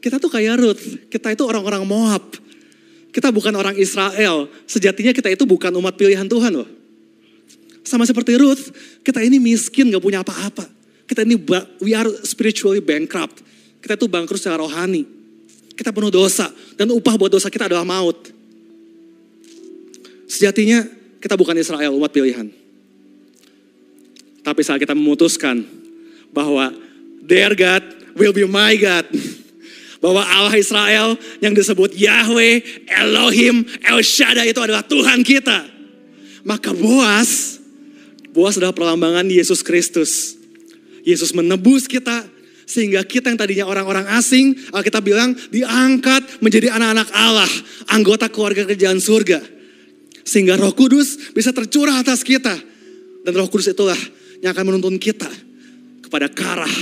Kita 0.04 0.22
tuh 0.22 0.30
kayak 0.30 0.56
Ruth, 0.62 0.84
kita 1.10 1.34
itu 1.34 1.44
orang-orang 1.48 1.82
Moab. 1.88 2.24
Kita 3.16 3.32
bukan 3.32 3.56
orang 3.56 3.80
Israel, 3.80 4.52
sejatinya 4.68 5.16
kita 5.16 5.32
itu 5.32 5.48
bukan 5.48 5.72
umat 5.80 5.96
pilihan 5.96 6.28
Tuhan 6.28 6.52
loh. 6.52 6.68
Sama 7.88 8.04
seperti 8.04 8.36
Ruth, 8.36 8.76
kita 9.08 9.24
ini 9.24 9.40
miskin 9.40 9.88
gak 9.88 10.04
punya 10.04 10.20
apa-apa. 10.20 10.68
Kita 11.08 11.24
ini 11.24 11.40
we 11.80 11.96
are 11.96 12.12
spiritually 12.28 12.84
bankrupt. 12.84 13.40
Kita 13.86 13.94
tuh 13.94 14.10
bangkrut 14.10 14.42
secara 14.42 14.66
rohani. 14.66 15.06
Kita 15.78 15.94
penuh 15.94 16.10
dosa 16.10 16.50
dan 16.74 16.90
upah 16.90 17.14
buat 17.22 17.30
dosa 17.30 17.54
kita 17.54 17.70
adalah 17.70 17.86
maut. 17.86 18.18
Sejatinya 20.26 20.82
kita 21.22 21.38
bukan 21.38 21.54
Israel, 21.54 21.94
umat 21.94 22.10
pilihan. 22.10 22.50
Tapi 24.42 24.62
saat 24.66 24.82
kita 24.82 24.98
memutuskan 24.98 25.62
bahwa 26.34 26.74
their 27.30 27.54
God 27.54 27.86
will 28.18 28.34
be 28.34 28.50
my 28.50 28.74
God. 28.74 29.06
Bahwa 30.04 30.22
Allah 30.22 30.54
Israel 30.54 31.18
yang 31.42 31.58
disebut 31.58 31.98
Yahweh, 31.98 32.62
Elohim, 32.86 33.66
El 33.82 34.06
Shaddai 34.06 34.54
itu 34.54 34.62
adalah 34.62 34.86
Tuhan 34.86 35.26
kita. 35.26 35.66
Maka 36.46 36.78
Boas, 36.78 37.58
Boas 38.30 38.54
adalah 38.54 38.76
perlambangan 38.76 39.26
Yesus 39.26 39.66
Kristus. 39.66 40.38
Yesus 41.02 41.34
menebus 41.34 41.90
kita 41.90 42.22
sehingga 42.66 43.06
kita 43.06 43.30
yang 43.30 43.40
tadinya 43.40 43.66
orang-orang 43.70 44.10
asing, 44.18 44.58
kita 44.58 45.00
bilang 45.00 45.38
diangkat 45.54 46.42
menjadi 46.42 46.74
anak-anak 46.74 47.10
Allah, 47.14 47.52
anggota 47.94 48.26
keluarga 48.28 48.66
kerjaan 48.66 48.98
surga. 48.98 49.38
Sehingga 50.26 50.58
roh 50.58 50.74
kudus 50.74 51.32
bisa 51.38 51.54
tercurah 51.54 52.02
atas 52.02 52.26
kita. 52.26 52.58
Dan 53.22 53.32
roh 53.38 53.46
kudus 53.46 53.70
itulah 53.70 53.98
yang 54.42 54.50
akan 54.58 54.74
menuntun 54.74 54.98
kita 54.98 55.30
kepada 56.02 56.26
karah, 56.26 56.76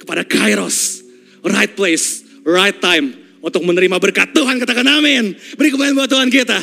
kepada 0.00 0.24
kairos, 0.24 1.04
right 1.44 1.76
place, 1.76 2.24
right 2.48 2.80
time 2.80 3.12
untuk 3.44 3.60
menerima 3.60 4.00
berkat 4.00 4.32
Tuhan. 4.32 4.56
Katakan 4.56 4.88
amin. 4.88 5.36
Beri 5.60 5.68
kemuliaan 5.68 5.96
buat 5.96 6.08
Tuhan 6.08 6.32
kita. 6.32 6.60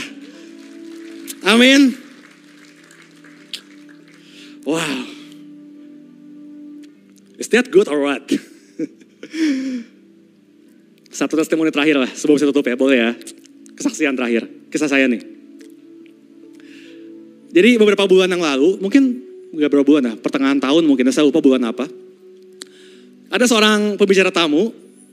Amin. 1.46 1.94
Wow. 4.66 5.19
Is 7.40 7.48
that 7.56 7.72
good 7.72 7.88
or 7.88 8.04
what? 8.04 8.28
Satu 11.20 11.40
testimoni 11.40 11.72
terakhir 11.72 11.96
lah, 11.98 12.12
sebelum 12.12 12.38
saya 12.38 12.52
tutup 12.52 12.68
ya, 12.68 12.76
boleh 12.76 12.98
ya. 13.00 13.12
Kesaksian 13.80 14.14
terakhir, 14.14 14.46
kisah 14.70 14.92
saya 14.92 15.08
nih. 15.08 15.24
Jadi 17.50 17.80
beberapa 17.80 18.06
bulan 18.06 18.30
yang 18.30 18.44
lalu, 18.44 18.78
mungkin 18.78 19.24
nggak 19.56 19.70
beberapa 19.72 19.88
bulan 19.88 20.04
ya, 20.06 20.14
pertengahan 20.20 20.60
tahun 20.60 20.84
mungkin, 20.86 21.08
saya 21.10 21.26
lupa 21.26 21.40
bulan 21.42 21.64
apa. 21.66 21.88
Ada 23.32 23.48
seorang 23.48 23.96
pembicara 23.96 24.30
tamu, 24.30 24.70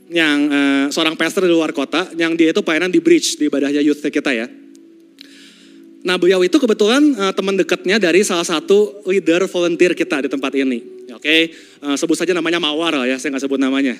yang 0.07 0.37
uh, 0.47 0.85
seorang 0.87 1.19
pastor 1.19 1.43
di 1.47 1.51
luar 1.51 1.75
kota, 1.75 2.11
yang 2.15 2.35
dia 2.35 2.51
itu 2.55 2.63
pelayanan 2.63 2.91
di 2.91 2.99
bridge, 3.03 3.35
di 3.39 3.47
ibadahnya 3.51 3.83
youth 3.83 4.03
kita 4.03 4.31
ya. 4.31 4.47
Nah 6.07 6.15
beliau 6.15 6.39
itu 6.39 6.55
kebetulan 6.55 7.03
uh, 7.19 7.35
teman 7.35 7.59
dekatnya 7.59 7.99
dari 7.99 8.23
salah 8.23 8.47
satu 8.47 9.03
leader 9.03 9.43
volunteer 9.51 9.91
kita 9.91 10.23
di 10.23 10.31
tempat 10.31 10.55
ini. 10.55 10.79
Oke, 11.11 11.19
okay? 11.19 11.41
uh, 11.83 11.99
sebut 11.99 12.15
saja 12.15 12.31
namanya 12.31 12.63
Mawar 12.63 12.95
lah 12.95 13.03
ya, 13.03 13.19
saya 13.19 13.35
nggak 13.35 13.43
sebut 13.43 13.59
namanya. 13.59 13.99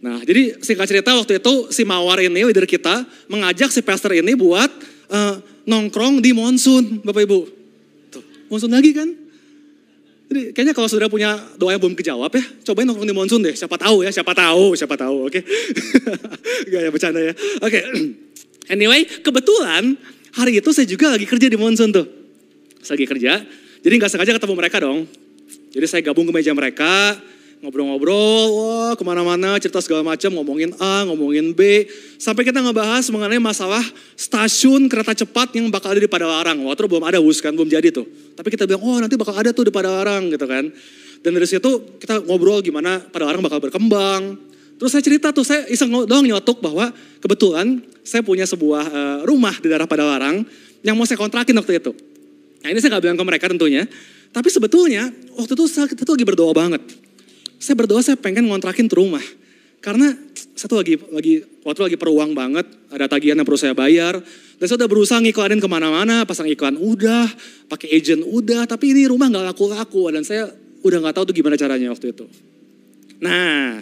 Nah, 0.00 0.24
jadi 0.24 0.56
singkat 0.64 0.88
cerita 0.88 1.12
waktu 1.12 1.36
itu 1.36 1.68
si 1.68 1.84
Mawar 1.84 2.24
ini, 2.24 2.40
leader 2.40 2.64
kita, 2.64 3.04
mengajak 3.28 3.68
si 3.68 3.84
pastor 3.84 4.16
ini 4.16 4.32
buat 4.32 4.72
uh, 5.12 5.36
nongkrong 5.68 6.24
di 6.24 6.32
monsun, 6.32 7.04
Bapak 7.04 7.28
Ibu. 7.28 7.40
Tuh, 8.08 8.24
monsun 8.48 8.72
lagi 8.72 8.96
kan? 8.96 9.12
Jadi 10.30 10.56
kayaknya 10.56 10.72
kalau 10.72 10.88
sudah 10.88 11.12
punya 11.12 11.36
doa 11.60 11.76
yang 11.76 11.82
belum 11.84 12.00
kejawab 12.00 12.32
ya, 12.32 12.44
cobain 12.64 12.88
nongkrong 12.88 13.10
di 13.10 13.16
monsun 13.16 13.44
deh. 13.44 13.52
Siapa 13.52 13.76
tahu 13.76 14.08
ya, 14.08 14.10
siapa 14.14 14.32
tahu, 14.32 14.72
siapa 14.72 14.96
tahu, 14.96 15.28
oke? 15.28 15.36
Okay? 15.36 16.72
Gak 16.72 16.80
ya, 16.80 16.88
bercanda 16.88 17.20
ya. 17.20 17.34
Oke, 17.60 17.76
okay. 17.76 17.82
anyway, 18.74 19.04
kebetulan 19.04 20.00
hari 20.34 20.58
itu 20.58 20.70
saya 20.70 20.86
juga 20.86 21.14
lagi 21.14 21.26
kerja 21.26 21.46
di 21.50 21.58
monsun 21.58 21.90
tuh. 21.90 22.06
Saya 22.80 22.96
lagi 22.96 23.06
kerja, 23.06 23.32
jadi 23.84 23.94
nggak 23.96 24.10
sengaja 24.10 24.32
ketemu 24.36 24.54
mereka 24.56 24.76
dong. 24.80 25.04
Jadi 25.70 25.86
saya 25.86 26.00
gabung 26.02 26.26
ke 26.26 26.32
meja 26.34 26.50
mereka, 26.50 27.14
ngobrol-ngobrol, 27.60 28.46
wah 28.56 28.92
ke 28.96 29.04
mana-mana, 29.04 29.60
cerita 29.60 29.78
segala 29.84 30.02
macam, 30.02 30.32
ngomongin 30.32 30.72
A, 30.80 31.04
ngomongin 31.04 31.52
B. 31.52 31.86
Sampai 32.16 32.48
kita 32.48 32.58
ngebahas 32.64 33.06
mengenai 33.12 33.38
masalah 33.38 33.84
stasiun 34.16 34.88
kereta 34.88 35.12
cepat 35.12 35.54
yang 35.60 35.68
bakal 35.68 35.92
ada 35.92 36.00
di 36.00 36.08
Padalarang. 36.10 36.56
Waktu 36.64 36.84
itu 36.84 36.88
belum 36.88 37.04
ada 37.04 37.18
WUS 37.20 37.38
kan, 37.44 37.52
belum 37.52 37.68
jadi 37.68 37.92
tuh. 37.92 38.08
Tapi 38.34 38.48
kita 38.50 38.64
bilang, 38.64 38.82
oh 38.82 38.98
nanti 38.98 39.14
bakal 39.14 39.36
ada 39.36 39.52
tuh 39.52 39.68
di 39.68 39.72
Padalarang 39.72 40.32
gitu 40.32 40.48
kan. 40.48 40.72
Dan 41.20 41.30
dari 41.36 41.44
situ 41.44 42.00
kita 42.00 42.24
ngobrol 42.24 42.64
gimana 42.64 42.96
Padalarang 42.98 43.44
bakal 43.44 43.60
berkembang. 43.60 44.49
Terus 44.80 44.96
saya 44.96 45.04
cerita 45.04 45.28
tuh, 45.28 45.44
saya 45.44 45.68
iseng 45.68 45.92
doang 45.92 46.24
nyotok 46.24 46.64
bahwa 46.64 46.88
kebetulan 47.20 47.84
saya 48.00 48.24
punya 48.24 48.48
sebuah 48.48 48.84
uh, 48.88 49.18
rumah 49.28 49.52
di 49.60 49.68
daerah 49.68 49.84
Padalarang 49.84 50.40
yang 50.80 50.96
mau 50.96 51.04
saya 51.04 51.20
kontrakin 51.20 51.52
waktu 51.60 51.84
itu. 51.84 51.92
Nah 52.64 52.68
ini 52.72 52.80
saya 52.80 52.96
gak 52.96 53.04
bilang 53.04 53.20
ke 53.20 53.24
mereka 53.28 53.44
tentunya. 53.52 53.84
Tapi 54.32 54.48
sebetulnya 54.48 55.12
waktu 55.36 55.52
itu 55.52 55.64
saya, 55.68 55.84
tuh 55.84 56.16
lagi 56.16 56.24
berdoa 56.24 56.56
banget. 56.56 56.80
Saya 57.60 57.76
berdoa 57.76 58.00
saya 58.00 58.16
pengen 58.16 58.48
ngontrakin 58.48 58.88
tuh 58.88 59.04
rumah. 59.04 59.22
Karena 59.84 60.16
saya 60.56 60.68
tuh 60.68 60.80
lagi 60.80 60.96
lagi 61.12 61.44
waktu 61.64 61.80
lagi 61.84 61.96
peruang 62.00 62.32
banget, 62.32 62.64
ada 62.88 63.04
tagihan 63.04 63.36
yang 63.36 63.44
perlu 63.44 63.60
saya 63.60 63.76
bayar. 63.76 64.16
Dan 64.60 64.64
saya 64.64 64.80
udah 64.80 64.88
berusaha 64.88 65.20
ngiklanin 65.20 65.60
ke 65.60 65.68
mana-mana, 65.68 66.24
pasang 66.24 66.48
iklan 66.48 66.76
udah, 66.80 67.28
pakai 67.68 67.96
agent 67.96 68.24
udah, 68.24 68.68
tapi 68.68 68.96
ini 68.96 69.08
rumah 69.08 69.28
nggak 69.28 69.52
laku-laku 69.52 70.08
dan 70.12 70.24
saya 70.24 70.52
udah 70.84 70.98
nggak 71.04 71.14
tahu 71.16 71.24
tuh 71.32 71.34
gimana 71.36 71.56
caranya 71.56 71.92
waktu 71.92 72.12
itu. 72.12 72.24
Nah, 73.24 73.80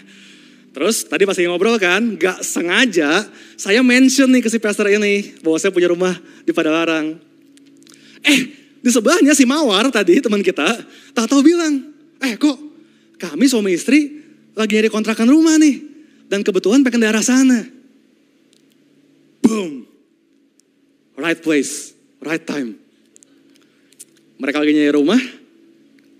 terus 0.79 1.03
tadi 1.11 1.27
pas 1.27 1.35
lagi 1.35 1.51
ngobrol 1.51 1.75
kan, 1.75 2.14
nggak 2.14 2.38
sengaja 2.38 3.27
saya 3.59 3.83
mention 3.83 4.31
nih 4.31 4.47
ke 4.47 4.47
si 4.47 4.62
pastor 4.62 4.87
ini 4.87 5.35
bahwa 5.43 5.59
saya 5.59 5.75
punya 5.75 5.91
rumah 5.91 6.14
di 6.47 6.55
Padalarang. 6.55 7.19
Eh, 8.23 8.41
di 8.79 8.87
sebelahnya 8.87 9.35
si 9.35 9.43
Mawar 9.43 9.91
tadi 9.91 10.23
teman 10.23 10.38
kita, 10.38 10.71
tak 11.19 11.27
tahu 11.27 11.43
bilang, 11.43 11.83
eh 12.23 12.38
kok 12.38 12.55
kami 13.19 13.51
suami 13.51 13.75
istri 13.75 14.23
lagi 14.55 14.79
nyari 14.79 14.87
kontrakan 14.87 15.27
rumah 15.27 15.59
nih. 15.59 15.83
Dan 16.31 16.47
kebetulan 16.47 16.87
pengen 16.87 17.03
daerah 17.03 17.25
sana. 17.25 17.67
Boom. 19.43 19.83
Right 21.19 21.43
place, 21.43 21.91
right 22.23 22.45
time. 22.47 22.79
Mereka 24.38 24.62
lagi 24.62 24.79
nyari 24.79 24.95
rumah, 24.95 25.19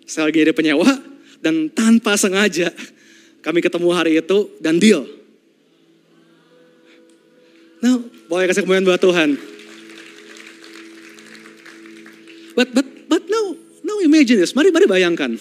saya 0.03 0.27
lagi 0.27 0.42
nyari 0.42 0.51
penyewa, 0.51 0.90
dan 1.38 1.71
tanpa 1.71 2.18
sengaja 2.18 2.75
kami 3.42 3.59
ketemu 3.62 3.88
hari 3.94 4.18
itu 4.18 4.51
dan 4.59 4.77
deal. 4.83 5.07
Nah, 7.79 8.03
boleh 8.27 8.51
kasih 8.51 8.66
kemuliaan 8.66 8.87
buat 8.87 8.98
Tuhan. 8.98 9.38
But 12.59 12.74
but 12.74 12.87
but 13.07 13.22
no, 13.31 13.55
no 13.87 14.03
imagine 14.03 14.42
this. 14.42 14.51
Mari 14.51 14.74
mari 14.74 14.90
bayangkan. 14.90 15.38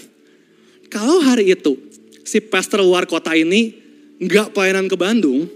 Kalau 0.87 1.17
hari 1.25 1.49
itu 1.49 1.75
si 2.21 2.37
pastor 2.37 2.85
luar 2.85 3.09
kota 3.09 3.33
ini 3.33 3.73
nggak 4.21 4.53
pelayanan 4.53 4.85
ke 4.85 4.93
Bandung, 4.93 5.49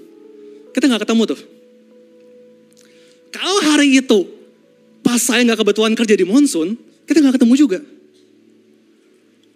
kita 0.73 0.89
nggak 0.89 1.05
ketemu 1.05 1.23
tuh. 1.37 1.41
Kalau 3.31 3.57
hari 3.63 4.01
itu 4.01 4.19
pas 5.05 5.21
saya 5.21 5.45
nggak 5.45 5.61
kebetulan 5.61 5.93
kerja 5.93 6.17
di 6.17 6.25
Monsun, 6.25 6.73
kita 7.05 7.21
nggak 7.21 7.37
ketemu 7.37 7.53
juga. 7.55 7.79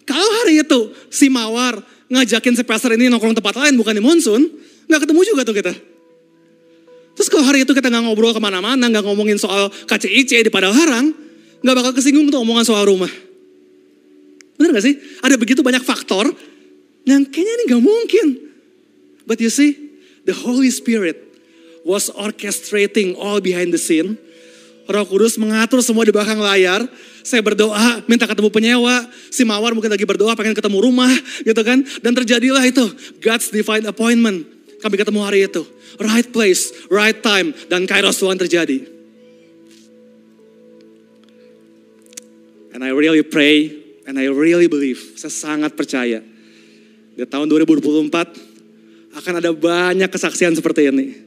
Kalau 0.05 0.29
hari 0.41 0.61
itu 0.61 0.93
si 1.09 1.27
Mawar 1.33 1.81
ngajakin 2.09 2.53
si 2.57 2.63
pastor 2.65 2.93
ini 2.93 3.09
nongkrong 3.09 3.37
tempat 3.37 3.55
lain 3.57 3.73
bukan 3.79 3.93
di 3.97 4.03
Monsun, 4.03 4.41
nggak 4.85 5.07
ketemu 5.07 5.21
juga 5.25 5.41
tuh 5.45 5.55
kita. 5.55 5.73
Terus 7.15 7.27
kalau 7.31 7.47
hari 7.47 7.63
itu 7.63 7.71
kita 7.71 7.87
nggak 7.87 8.03
ngobrol 8.05 8.35
ke 8.35 8.41
mana-mana, 8.43 8.85
nggak 8.91 9.05
ngomongin 9.07 9.39
soal 9.39 9.71
KCIC 9.87 10.45
di 10.45 10.51
Padalarang, 10.51 11.15
nggak 11.63 11.75
bakal 11.75 11.91
kesinggung 11.95 12.27
untuk 12.27 12.43
omongan 12.43 12.67
soal 12.67 12.83
rumah. 12.85 13.09
Bener 14.55 14.71
gak 14.71 14.85
sih? 14.87 14.95
Ada 15.19 15.35
begitu 15.35 15.59
banyak 15.59 15.83
faktor 15.83 16.31
yang 17.03 17.27
kayaknya 17.27 17.53
ini 17.59 17.63
gak 17.75 17.83
mungkin. 17.83 18.27
But 19.27 19.43
you 19.43 19.51
see, 19.51 19.75
the 20.23 20.31
Holy 20.31 20.71
Spirit 20.71 21.19
was 21.83 22.07
orchestrating 22.07 23.19
all 23.19 23.43
behind 23.43 23.75
the 23.75 23.81
scene. 23.81 24.15
Roh 24.85 25.05
Kudus 25.09 25.41
mengatur 25.41 25.81
semua 25.81 26.05
di 26.05 26.13
belakang 26.13 26.37
layar. 26.37 26.85
Saya 27.25 27.41
berdoa, 27.41 28.05
minta 28.05 28.29
ketemu 28.29 28.53
penyewa. 28.53 29.09
Si 29.33 29.41
Mawar 29.41 29.73
mungkin 29.73 29.89
lagi 29.89 30.05
berdoa, 30.05 30.37
pengen 30.37 30.53
ketemu 30.53 30.77
rumah, 30.77 31.09
gitu 31.41 31.57
kan. 31.65 31.81
Dan 32.05 32.13
terjadilah 32.13 32.61
itu, 32.69 32.85
God's 33.17 33.49
divine 33.49 33.89
appointment. 33.89 34.45
Kami 34.85 34.93
ketemu 34.93 35.19
hari 35.25 35.49
itu. 35.49 35.65
Right 35.97 36.29
place, 36.29 36.69
right 36.93 37.17
time, 37.17 37.57
dan 37.65 37.89
kairos 37.89 38.21
Tuhan 38.21 38.37
terjadi. 38.37 38.85
And 42.77 42.85
I 42.85 42.93
really 42.93 43.25
pray, 43.25 43.73
and 44.05 44.21
I 44.21 44.29
really 44.29 44.69
believe, 44.69 45.17
saya 45.17 45.33
sangat 45.33 45.73
percaya. 45.73 46.21
Di 47.15 47.25
tahun 47.25 47.49
2024 47.49 48.13
akan 49.15 49.33
ada 49.39 49.49
banyak 49.49 50.11
kesaksian 50.11 50.53
seperti 50.53 50.93
ini. 50.93 51.24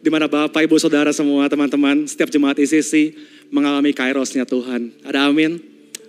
Di 0.00 0.08
mana 0.08 0.24
Bapak, 0.24 0.64
Ibu, 0.64 0.80
Saudara 0.80 1.12
semua, 1.12 1.44
teman-teman, 1.52 2.08
setiap 2.08 2.32
jemaat 2.32 2.56
ICC 2.56 3.12
mengalami 3.52 3.92
kairosnya 3.92 4.48
Tuhan. 4.48 4.96
Ada 5.04 5.28
amin? 5.28 5.60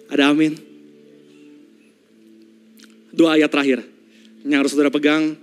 Ada 0.08 0.32
amin? 0.32 0.56
Dua 3.12 3.36
ayat 3.36 3.52
terakhir 3.52 3.84
yang 4.48 4.64
harus 4.64 4.72
saudara 4.72 4.88
pegang 4.88 5.36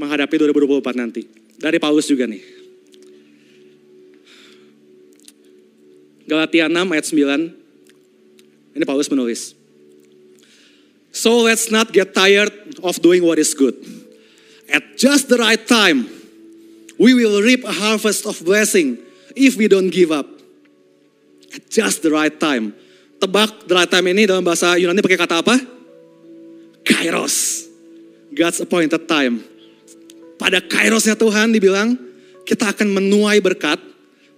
menghadapi 0.00 0.40
2024 0.40 0.96
nanti. 0.96 1.28
Dari 1.60 1.76
Paulus 1.76 2.08
juga 2.08 2.24
nih. 2.24 2.40
Galatia 6.24 6.72
6 6.72 6.72
ayat 6.72 7.06
9. 7.12 8.74
Ini 8.80 8.84
Paulus 8.88 9.12
menulis. 9.12 9.52
So 11.14 11.44
let's 11.44 11.70
not 11.70 11.92
get 11.92 12.16
tired 12.16 12.50
of 12.82 12.98
doing 13.04 13.22
what 13.22 13.38
is 13.38 13.52
good. 13.54 13.76
At 14.66 14.96
just 14.96 15.28
the 15.28 15.38
right 15.38 15.60
time, 15.62 16.08
we 16.98 17.14
will 17.14 17.42
reap 17.42 17.64
a 17.64 17.74
harvest 17.74 18.26
of 18.26 18.38
blessing 18.42 18.98
if 19.34 19.56
we 19.58 19.66
don't 19.66 19.90
give 19.90 20.14
up. 20.14 20.26
At 21.54 21.70
just 21.70 22.02
the 22.02 22.10
right 22.10 22.34
time. 22.34 22.74
Tebak 23.22 23.70
the 23.70 23.74
right 23.78 23.90
time 23.90 24.10
ini 24.10 24.26
dalam 24.26 24.42
bahasa 24.42 24.74
Yunani 24.74 25.00
pakai 25.02 25.18
kata 25.18 25.42
apa? 25.42 25.56
Kairos. 26.82 27.66
God's 28.34 28.58
appointed 28.58 29.06
time. 29.06 29.46
Pada 30.34 30.58
kairosnya 30.58 31.14
Tuhan 31.14 31.54
dibilang, 31.54 31.94
kita 32.42 32.74
akan 32.74 32.90
menuai 32.90 33.38
berkat 33.38 33.78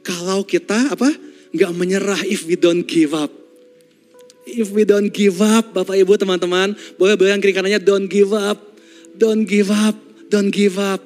kalau 0.05 0.45
kita 0.45 0.93
apa? 0.93 1.09
Gak 1.57 1.73
menyerah 1.73 2.21
if 2.29 2.45
we 2.45 2.55
don't 2.55 2.85
give 2.85 3.17
up. 3.17 3.33
If 4.47 4.71
we 4.71 4.87
don't 4.87 5.11
give 5.11 5.43
up, 5.43 5.75
Bapak 5.75 5.99
Ibu 5.99 6.15
teman-teman, 6.21 6.79
boleh 7.01 7.19
bilang 7.19 7.43
kiri 7.43 7.51
kanannya 7.51 7.83
don't 7.83 8.07
give 8.07 8.31
up, 8.31 8.61
don't 9.19 9.43
give 9.43 9.73
up, 9.73 9.97
don't 10.31 10.55
give 10.55 10.79
up. 10.79 11.03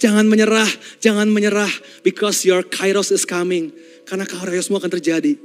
Jangan 0.00 0.24
menyerah, 0.24 0.68
jangan 0.98 1.28
menyerah 1.28 1.68
because 2.00 2.42
your 2.48 2.64
kairos 2.64 3.12
is 3.12 3.28
coming. 3.28 3.68
Karena 4.08 4.24
kairosmu 4.24 4.80
akan 4.80 4.90
terjadi. 4.96 5.36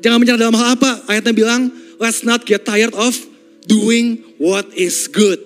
Jangan 0.00 0.18
menyerah 0.18 0.40
dalam 0.40 0.56
hal 0.56 0.68
apa? 0.74 1.04
Ayatnya 1.06 1.36
bilang, 1.36 1.68
let's 2.00 2.24
not 2.24 2.48
get 2.48 2.64
tired 2.64 2.96
of 2.96 3.12
doing 3.68 4.24
what 4.40 4.64
is 4.72 5.04
good. 5.04 5.38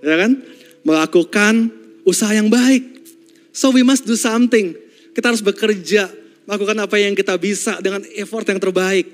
Ya 0.00 0.16
kan? 0.16 0.40
Melakukan 0.82 1.68
usaha 2.08 2.32
yang 2.32 2.48
baik. 2.48 3.04
So 3.52 3.68
we 3.68 3.84
must 3.84 4.08
do 4.08 4.16
something. 4.16 4.72
Kita 5.12 5.34
harus 5.34 5.44
bekerja, 5.44 6.08
Lakukan 6.48 6.80
apa 6.80 6.96
yang 6.96 7.12
kita 7.12 7.36
bisa 7.36 7.76
dengan 7.84 8.00
effort 8.16 8.48
yang 8.48 8.56
terbaik. 8.56 9.04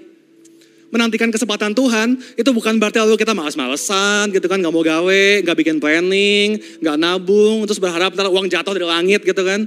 Menantikan 0.93 1.33
kesempatan 1.33 1.75
Tuhan, 1.75 2.17
itu 2.39 2.51
bukan 2.55 2.79
berarti 2.79 3.03
lalu 3.03 3.19
kita 3.19 3.35
malas-malesan 3.35 4.31
gitu 4.31 4.47
kan, 4.47 4.63
gak 4.63 4.71
mau 4.71 4.85
gawe, 4.85 5.25
gak 5.43 5.57
bikin 5.59 5.83
planning, 5.83 6.61
gak 6.79 6.97
nabung, 7.01 7.67
terus 7.67 7.83
berharap 7.83 8.15
ntar 8.15 8.31
uang 8.31 8.47
jatuh 8.47 8.73
dari 8.79 8.87
langit 8.87 9.27
gitu 9.27 9.43
kan. 9.43 9.67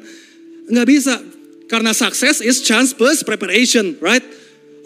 Gak 0.72 0.88
bisa, 0.88 1.20
karena 1.68 1.92
success 1.92 2.40
is 2.40 2.64
chance 2.64 2.96
plus 2.96 3.28
preparation, 3.28 4.00
right? 4.00 4.24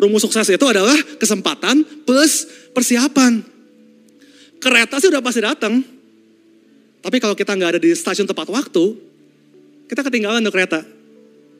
Rumus 0.01 0.25
sukses 0.25 0.49
itu 0.49 0.65
adalah 0.65 0.97
kesempatan 1.21 1.85
plus 2.09 2.49
persiapan. 2.73 3.45
Kereta 4.57 4.97
sih 4.97 5.09
udah 5.13 5.21
pasti 5.21 5.41
datang, 5.45 5.85
tapi 7.01 7.17
kalau 7.17 7.33
kita 7.33 7.53
nggak 7.53 7.77
ada 7.77 7.79
di 7.81 7.93
stasiun 7.93 8.29
tepat 8.29 8.49
waktu, 8.49 8.97
kita 9.89 10.01
ketinggalan 10.05 10.41
tuh 10.45 10.53
kereta. 10.53 10.81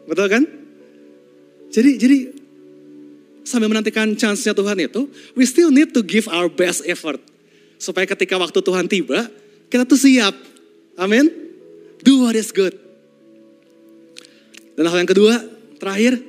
Betul 0.05 0.25
kan? 0.29 0.43
Jadi 1.69 1.91
jadi 1.97 2.17
sambil 3.51 3.67
menantikan 3.67 4.07
chance-nya 4.15 4.55
Tuhan 4.55 4.79
itu, 4.79 5.11
we 5.35 5.43
still 5.43 5.67
need 5.67 5.91
to 5.91 5.99
give 5.99 6.31
our 6.31 6.47
best 6.47 6.87
effort. 6.87 7.19
Supaya 7.75 8.07
ketika 8.07 8.39
waktu 8.39 8.63
Tuhan 8.63 8.87
tiba, 8.87 9.27
kita 9.67 9.83
tuh 9.83 9.99
siap. 9.99 10.31
Amin. 10.95 11.27
Do 11.99 12.23
what 12.23 12.39
is 12.39 12.55
good. 12.55 12.71
Dan 14.79 14.87
hal 14.87 15.03
yang 15.03 15.11
kedua, 15.11 15.35
terakhir, 15.75 16.23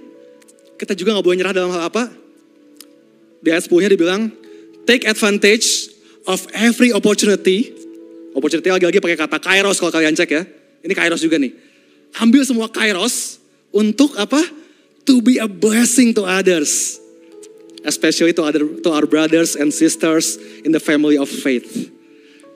kita 0.75 0.99
juga 0.99 1.15
gak 1.15 1.25
boleh 1.25 1.39
nyerah 1.39 1.55
dalam 1.55 1.71
hal 1.71 1.87
apa? 1.87 2.11
Di 3.39 3.55
ayat 3.55 3.71
10-nya 3.71 3.91
dibilang, 3.95 4.27
take 4.83 5.07
advantage 5.07 5.95
of 6.27 6.43
every 6.59 6.91
opportunity. 6.91 7.71
Opportunity 8.35 8.67
lagi-lagi 8.75 8.99
pakai 8.99 9.19
kata 9.19 9.39
kairos 9.39 9.79
kalau 9.79 9.95
kalian 9.95 10.19
cek 10.19 10.31
ya. 10.35 10.43
Ini 10.83 10.93
kairos 10.99 11.23
juga 11.23 11.39
nih. 11.39 11.55
Ambil 12.19 12.43
semua 12.43 12.67
kairos 12.67 13.39
untuk 13.71 14.19
apa? 14.19 14.43
to 15.07 15.23
be 15.23 15.39
a 15.39 15.49
blessing 15.49 16.15
to 16.15 16.25
others, 16.25 16.99
especially 17.87 18.33
to 18.35 18.43
other 18.43 18.63
to 18.63 18.89
our 18.91 19.07
brothers 19.07 19.55
and 19.59 19.75
sisters 19.75 20.39
in 20.63 20.71
the 20.71 20.83
family 20.83 21.19
of 21.19 21.29
faith. 21.29 21.91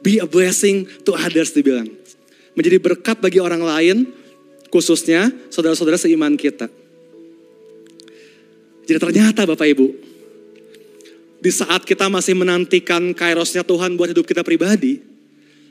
Be 0.02 0.22
a 0.22 0.28
blessing 0.28 0.86
to 1.02 1.18
others 1.18 1.50
dibilang. 1.50 1.90
Menjadi 2.54 2.78
berkat 2.78 3.18
bagi 3.18 3.42
orang 3.42 3.60
lain, 3.60 3.96
khususnya 4.70 5.28
saudara-saudara 5.50 5.98
seiman 5.98 6.38
kita. 6.38 6.70
Jadi 8.86 8.98
ternyata 9.02 9.42
Bapak 9.42 9.66
Ibu, 9.66 9.86
di 11.42 11.50
saat 11.50 11.82
kita 11.82 12.06
masih 12.06 12.38
menantikan 12.38 13.10
kairosnya 13.10 13.66
Tuhan 13.66 13.98
buat 13.98 14.14
hidup 14.14 14.24
kita 14.24 14.46
pribadi, 14.46 15.02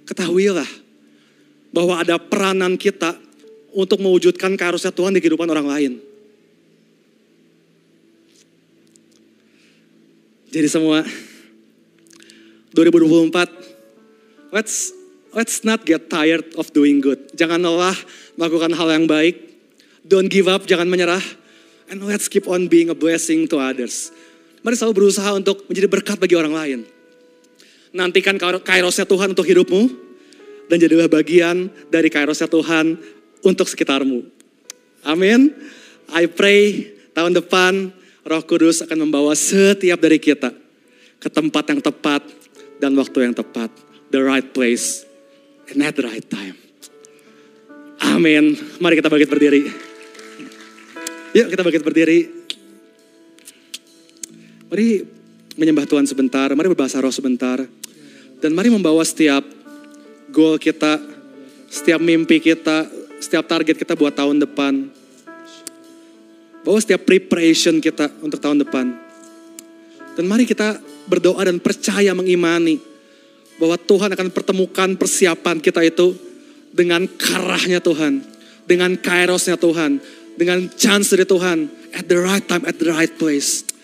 ketahuilah 0.03 0.67
bahwa 1.71 1.99
ada 1.99 2.19
peranan 2.19 2.75
kita 2.75 3.15
untuk 3.75 3.99
mewujudkan 4.03 4.55
kairosnya 4.55 4.91
Tuhan 4.91 5.15
di 5.15 5.19
kehidupan 5.23 5.47
orang 5.47 5.67
lain. 5.67 5.93
Jadi 10.51 10.67
semua 10.69 11.01
2024 12.75 14.51
let's 14.51 14.91
let's 15.36 15.63
not 15.67 15.84
get 15.84 16.08
tired 16.08 16.45
of 16.55 16.71
doing 16.71 17.03
good. 17.03 17.19
Jangan 17.36 17.60
lelah 17.60 17.95
melakukan 18.39 18.71
hal 18.75 18.88
yang 18.91 19.05
baik. 19.05 19.36
Don't 20.05 20.29
give 20.29 20.45
up, 20.45 20.63
jangan 20.69 20.86
menyerah. 20.86 21.23
And 21.89 22.01
let's 22.05 22.25
keep 22.29 22.49
on 22.49 22.65
being 22.71 22.89
a 22.89 22.97
blessing 22.97 23.45
to 23.49 23.62
others. 23.62 24.10
Mari 24.65 24.73
selalu 24.73 25.05
berusaha 25.05 25.29
untuk 25.38 25.65
menjadi 25.69 25.86
berkat 25.86 26.17
bagi 26.17 26.34
orang 26.34 26.53
lain. 26.53 26.79
Nantikan 27.93 28.38
kairosnya 28.41 29.05
Tuhan 29.05 29.38
untuk 29.38 29.45
hidupmu. 29.45 30.05
Dan 30.65 30.81
jadilah 30.81 31.05
bagian 31.05 31.69
dari 31.93 32.10
kairosnya 32.10 32.49
Tuhan 32.49 32.97
untuk 33.45 33.69
sekitarmu. 33.69 34.25
Amin. 35.05 35.53
I 36.10 36.25
pray 36.25 36.89
tahun 37.13 37.38
depan 37.38 37.93
roh 38.25 38.41
kudus 38.41 38.81
akan 38.81 39.05
membawa 39.05 39.38
setiap 39.38 40.01
dari 40.01 40.17
kita 40.17 40.49
ke 41.21 41.29
tempat 41.29 41.69
yang 41.69 41.79
tepat 41.79 42.25
dan 42.81 42.97
waktu 42.97 43.29
yang 43.29 43.38
tepat. 43.38 43.69
The 44.09 44.21
right 44.21 44.49
place 44.53 45.05
and 45.69 45.81
at 45.85 45.97
the 45.97 46.05
right 46.05 46.25
time. 46.25 46.57
Amin. 48.01 48.57
Mari 48.81 49.01
kita 49.01 49.09
bangkit 49.09 49.29
berdiri. 49.29 49.61
Yuk 51.35 51.47
kita 51.51 51.61
bangkit 51.61 51.83
berdiri. 51.83 52.19
Mari 54.71 55.03
menyembah 55.55 55.85
Tuhan 55.88 56.05
sebentar, 56.09 56.51
mari 56.53 56.67
berbahasa 56.71 56.99
roh 56.99 57.13
sebentar. 57.13 57.61
Dan 58.39 58.51
mari 58.53 58.69
membawa 58.71 59.01
setiap 59.03 59.41
goal 60.31 60.59
kita, 60.59 60.99
setiap 61.71 61.99
mimpi 61.99 62.39
kita, 62.43 62.88
setiap 63.19 63.47
target 63.47 63.79
kita 63.79 63.95
buat 63.95 64.15
tahun 64.15 64.43
depan. 64.43 64.94
Bawa 66.65 66.82
setiap 66.82 67.06
preparation 67.06 67.78
kita 67.78 68.10
untuk 68.25 68.41
tahun 68.41 68.65
depan. 68.65 68.86
Dan 70.17 70.25
mari 70.25 70.49
kita 70.49 70.82
berdoa 71.06 71.45
dan 71.45 71.62
percaya 71.62 72.10
mengimani 72.17 72.82
bahwa 73.62 73.78
Tuhan 73.78 74.10
akan 74.12 74.34
pertemukan 74.34 74.97
persiapan 74.97 75.62
kita 75.62 75.86
itu 75.86 76.17
dengan 76.73 77.06
karahnya 77.06 77.80
Tuhan, 77.80 78.25
dengan 78.65 78.97
kairosnya 78.97 79.56
Tuhan, 79.56 80.01
dengan 80.36 80.67
chance 80.75 81.13
dari 81.13 81.23
Tuhan 81.23 81.69
at 81.95 82.10
the 82.10 82.17
right 82.17 82.43
time, 82.43 82.65
at 82.67 82.75
the 82.82 82.89
right 82.91 83.13
place. 83.15 83.74